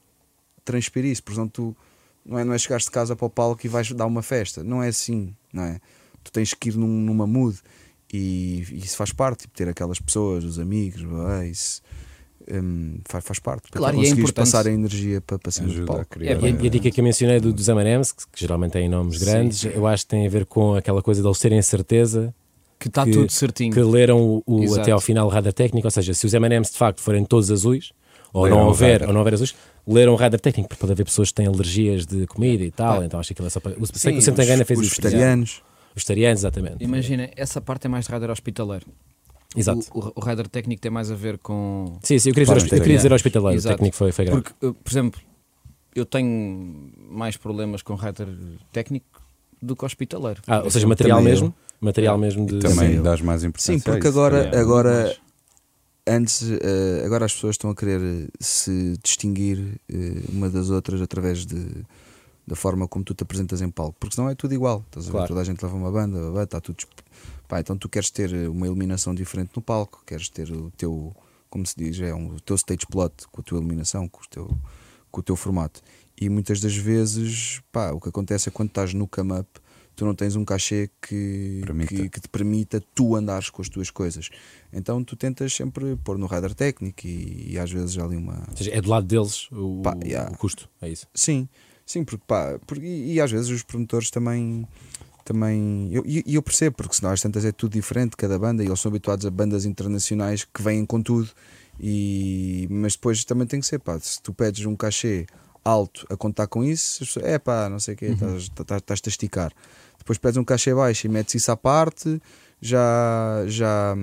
[0.64, 1.76] transpire isso, senão tu
[2.24, 4.64] Não é, não é chegares de casa para o palco e vais dar uma festa.
[4.64, 5.80] Não é assim, não é?
[6.24, 7.56] Tu tens que ir num- numa mood
[8.12, 11.02] e, e isso faz parte, tipo, ter aquelas pessoas, os amigos,
[11.52, 11.84] isso
[12.52, 13.70] hum, faz, faz parte.
[13.70, 14.34] Para Claro, e é importante.
[14.34, 16.06] passar a energia para, para cima do palco.
[16.10, 16.32] criar.
[16.32, 18.72] É, E a, e a dica que eu mencionei do, dos M&M's, que, que geralmente
[18.74, 19.26] têm nomes Sim.
[19.26, 22.34] grandes, eu acho que tem a ver com aquela coisa de eles terem a certeza
[22.80, 23.74] Que está tudo certinho.
[23.74, 26.72] que leram o, o- até ao final o radar técnico, ou seja, se os M&M's
[26.72, 27.92] de facto forem todos azuis,
[28.34, 29.08] ou Leram não houver, radar.
[29.08, 29.56] ou não houver azuis,
[29.88, 33.00] leram o radar técnico, porque pode haver pessoas que têm alergias de comida e tal,
[33.02, 33.06] Ah.
[33.06, 33.72] então acho que aquilo é só para...
[33.80, 34.96] o- Sei Sim, que o Santa Gana fez os isso.
[34.96, 35.10] exemplo.
[35.12, 35.62] vegetarianos.
[35.96, 36.84] Os vegetarianos, exatamente.
[36.84, 38.86] Imagina, essa parte é mais rider hospitaleiro.
[39.56, 39.86] Exato.
[39.94, 41.98] O, o, o rider técnico tem mais a ver com.
[42.04, 43.76] Sim, sim, eu queria dizer, eu queria dizer hospitaleiro, o Exato.
[43.76, 44.42] técnico foi, foi grave.
[44.42, 45.22] Porque, uh, por exemplo,
[45.96, 48.28] eu tenho mais problemas com rider
[48.72, 49.22] técnico
[49.62, 50.42] do que hospitaleiro.
[50.48, 52.60] Ah, ou seja, material Também mesmo, material mesmo de...
[52.60, 53.04] Também eu.
[53.04, 54.60] dás mais importância Sim, porque agora, também.
[54.60, 55.16] agora
[56.08, 61.02] antes, eh, agora as pessoas estão a querer eh, se distinguir eh, uma das outras
[61.02, 61.66] através de,
[62.46, 64.84] da forma como tu te apresentas em palco, porque senão é tudo igual.
[64.88, 65.12] Estás a ver?
[65.14, 65.28] Claro.
[65.30, 66.78] Toda a gente leva uma banda, está tudo.
[67.48, 71.16] Pá, então tu queres ter eh, uma iluminação diferente no palco, queres ter o teu,
[71.50, 74.28] como se diz, é um, o teu stage plot com a tua iluminação, com o
[74.28, 74.58] teu,
[75.12, 75.82] com o teu formato.
[76.20, 79.50] E muitas das vezes, pá, o que acontece é quando estás no come-up,
[79.96, 83.90] tu não tens um cachê que, que, que te permita tu andares com as tuas
[83.90, 84.30] coisas.
[84.72, 88.46] Então tu tentas sempre pôr no radar técnico e, e às vezes ali uma.
[88.50, 90.32] Ou seja, é do lado deles o, Pá, yeah.
[90.32, 91.08] o custo, é isso.
[91.14, 91.48] Sim,
[91.86, 94.68] sim, porque pá, porque, e, e às vezes os promotores também.
[95.26, 98.64] Também eu, e e eu percebo, porque senão às tantas é tudo diferente, cada banda,
[98.64, 101.30] e eles são habituados a bandas internacionais que vêm com tudo,
[101.80, 105.26] e, mas depois também tem que ser, pá, se tu pedes um cachê
[105.64, 109.10] alto a contar com isso, pessoas, é pá, não sei o quê, estás- estás- estás-te
[109.10, 109.52] a esticar.
[109.98, 112.22] Depois pedes um cachê baixo e metes isso à parte,
[112.66, 113.96] já, já,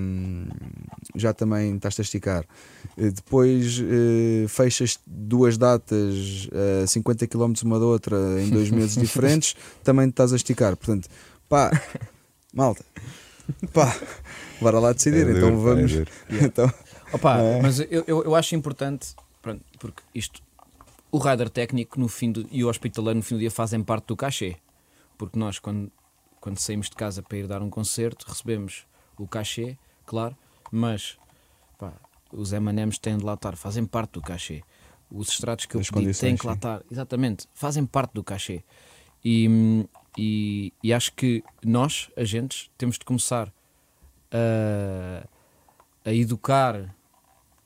[1.15, 2.45] já também estás-te a esticar.
[2.97, 6.49] Eh, Depois eh, fechas duas datas
[6.83, 10.77] a 50 km uma da outra em dois meses diferentes, também estás a esticar.
[10.77, 11.09] Portanto,
[11.49, 11.71] pá,
[12.55, 12.85] malta,
[13.73, 13.95] pá,
[14.61, 15.27] bora lá decidir.
[15.29, 15.93] É então duro, é vamos.
[15.93, 16.11] duro.
[16.45, 16.73] então,
[17.13, 17.61] Opa, É.
[17.61, 19.09] mas eu, eu, eu acho importante,
[19.43, 20.41] pronto, porque isto,
[21.11, 24.07] o rider técnico no fim do, e o hospitaleiro no fim do dia fazem parte
[24.07, 24.57] do cachê.
[25.19, 25.93] Porque nós, quando,
[26.43, 28.85] quando saímos de casa para ir dar um concerto, recebemos
[29.17, 30.37] o cachê, claro,
[30.73, 31.17] mas
[31.79, 31.93] pá,
[32.33, 34.65] os M&M's têm de lá estar, fazem parte do cachê.
[35.09, 38.65] Os extratos que eu Das pedi têm que lá estar, exatamente, fazem parte do cachê.
[39.25, 39.87] E,
[40.19, 43.53] e, e acho que nós, agentes, temos de começar
[44.33, 45.25] a,
[46.05, 46.93] a educar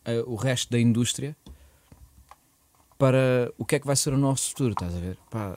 [0.04, 1.34] eh, o resto da indústria
[2.98, 5.16] para o que é que vai ser o nosso futuro, estás a ver?
[5.30, 5.56] Pá,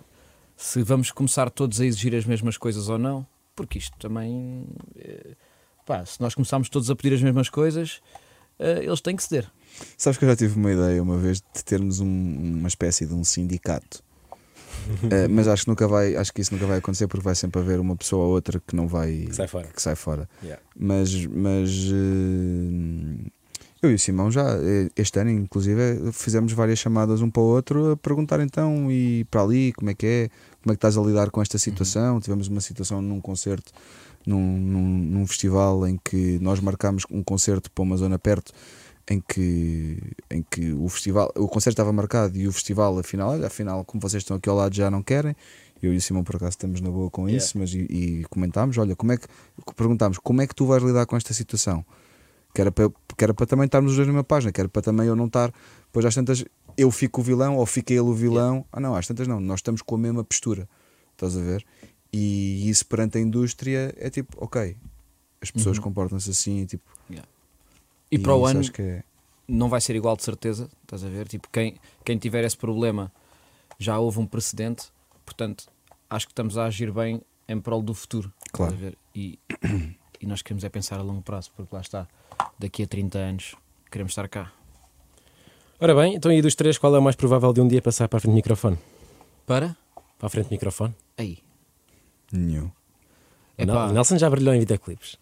[0.62, 4.66] se vamos começar todos a exigir as mesmas coisas ou não, porque isto também,
[4.98, 5.36] eh,
[5.86, 8.02] pá, se nós começarmos todos a pedir as mesmas coisas,
[8.60, 9.50] eh, eles têm que ceder.
[9.98, 12.08] sabes que eu já tive uma ideia uma vez de termos um-
[12.60, 14.04] uma espécie de um sindicato.
[15.12, 17.62] Eh, mas acho que nunca vai, acho que isso nunca vai acontecer porque vai sempre
[17.62, 19.68] haver uma pessoa ou outra que não vai Que sai fora.
[19.68, 20.30] que sai fora.
[20.44, 20.62] Yeah.
[20.78, 23.30] Mas, mas eh,
[23.82, 24.46] eu e o Simão já
[24.96, 29.42] este ano, inclusive, fizemos várias chamadas um para o outro a perguntar então e para
[29.44, 30.30] ali como é que é,
[30.62, 32.20] como é que estás a lidar com esta situação.
[32.20, 33.72] Tivemos uma situação num concerto,
[34.26, 38.52] num, num, num festival em que nós marcámos um concerto para uma zona perto.
[39.12, 39.98] Em que,
[40.30, 44.00] em que o festival, o concerto estava marcado e o festival, afinal, olha, afinal, como
[44.00, 45.36] vocês estão aqui ao lado, já não querem.
[45.82, 47.44] Eu e o Simão, por acaso, estamos na boa com Yeah.
[47.44, 49.26] isso, mas e, e comentámos: olha, como é que
[49.76, 51.84] perguntámos como é que tu vais lidar com esta situação?
[52.54, 54.70] Que era para, que era para também estarmos os dois na mesma página, que era
[54.70, 55.52] para também eu não estar,
[55.92, 56.46] pois às tantas
[56.80, 58.66] eu fico o vilão ou fica ele o vilão.
[58.72, 60.68] Ah, não, às tantas não, nós estamos com a mesma postura,
[61.12, 61.66] estás a ver?
[62.12, 64.78] E isso perante a indústria é tipo, ok,
[65.42, 65.84] as pessoas Uhum.
[65.84, 66.90] comportam-se assim, tipo,
[68.12, 69.04] E, para o ano é-
[69.48, 71.28] não vai ser igual de certeza, estás a ver?
[71.28, 73.12] Tipo, quem, quem tiver esse problema
[73.78, 74.88] já houve um precedente,
[75.26, 75.66] portanto,
[76.10, 78.34] acho que estamos a agir bem em prol do futuro.
[78.52, 78.76] Claro.
[79.14, 79.38] E,
[80.20, 82.08] e nós queremos é pensar a longo prazo, porque lá está,
[82.58, 83.56] daqui a 30 anos
[83.92, 84.52] queremos estar cá.
[85.80, 88.08] Ora bem, então e dos três, qual é o mais provável de um dia passar
[88.10, 88.78] para a frente do microfone?
[89.46, 89.76] Para?
[90.18, 90.94] Para a frente do microfone?
[91.18, 91.38] Aí.
[92.32, 92.70] nenhum.
[93.58, 93.86] Epá.
[93.86, 95.18] Nel- Nelson já brilhou em videoclipes.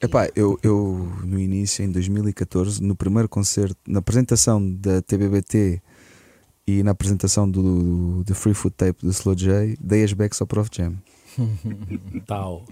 [0.00, 5.82] Epá, eu, eu no início, em 2014, no primeiro concerto, na apresentação da TBBT
[6.66, 10.40] e na apresentação do, do, do Free Food Tape do Slow J, dei as backs
[10.40, 10.94] ao Prof Jam.
[12.26, 12.64] Tal.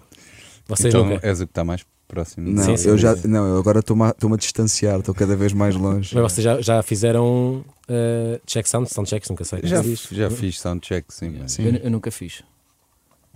[0.67, 1.27] Vocês então nunca.
[1.27, 2.51] és o que está mais próximo.
[2.51, 5.37] Não, Sim, sim, eu já, não, eu agora estou-me a, estou-me a distanciar, estou cada
[5.37, 6.15] vez mais longe.
[6.15, 9.61] Mas vocês já, já fizeram uh, check sound, sound checks, nunca sei.
[9.63, 10.09] Já, diz.
[10.11, 11.37] já fiz soundcheck, sim.
[11.39, 11.67] mas Sim.
[11.67, 12.43] Eu, eu nunca fiz.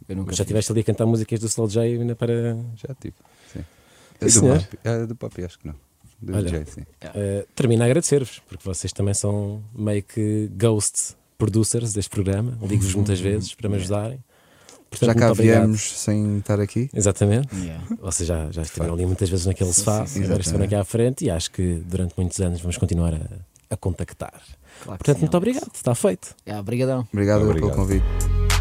[0.09, 0.41] Eu nunca Já fiz.
[0.41, 2.57] estiveste ali a cantar músicas do Slow J ainda para.
[2.77, 3.15] Já tive.
[3.53, 3.65] Sim.
[4.27, 4.41] Sim, E do.
[4.59, 4.79] Pop?
[4.85, 5.75] Ah, do Pop acho que não.
[6.21, 6.51] Do Olha.
[6.51, 6.81] DJ, sim.
[6.81, 12.57] Uh, termino a agradecer-vos, porque vocês também são meio que ghost producers deste programa.
[12.63, 14.19] Ligo-vos muitas vezes para me ajudarem.
[14.93, 16.91] Portanto, Já cá viemos sem estar aqui.
[16.95, 17.49] Exatamente.
[17.57, 17.83] Yeah.
[18.01, 21.25] Vocês já, já estiveram ali muitas vezes naquele sofá, sim, agora estiveram aqui à frente
[21.25, 23.21] e acho que durante muitos anos vamos continuar a,
[23.71, 24.35] a contactar.
[24.85, 25.49] Claro Portanto, sim, muito Alex.
[25.57, 26.35] obrigado, está feito.
[26.47, 27.09] Yeah, obrigadão.
[27.13, 27.71] Obrigado, Obrigado.
[27.71, 28.52] pelo convite.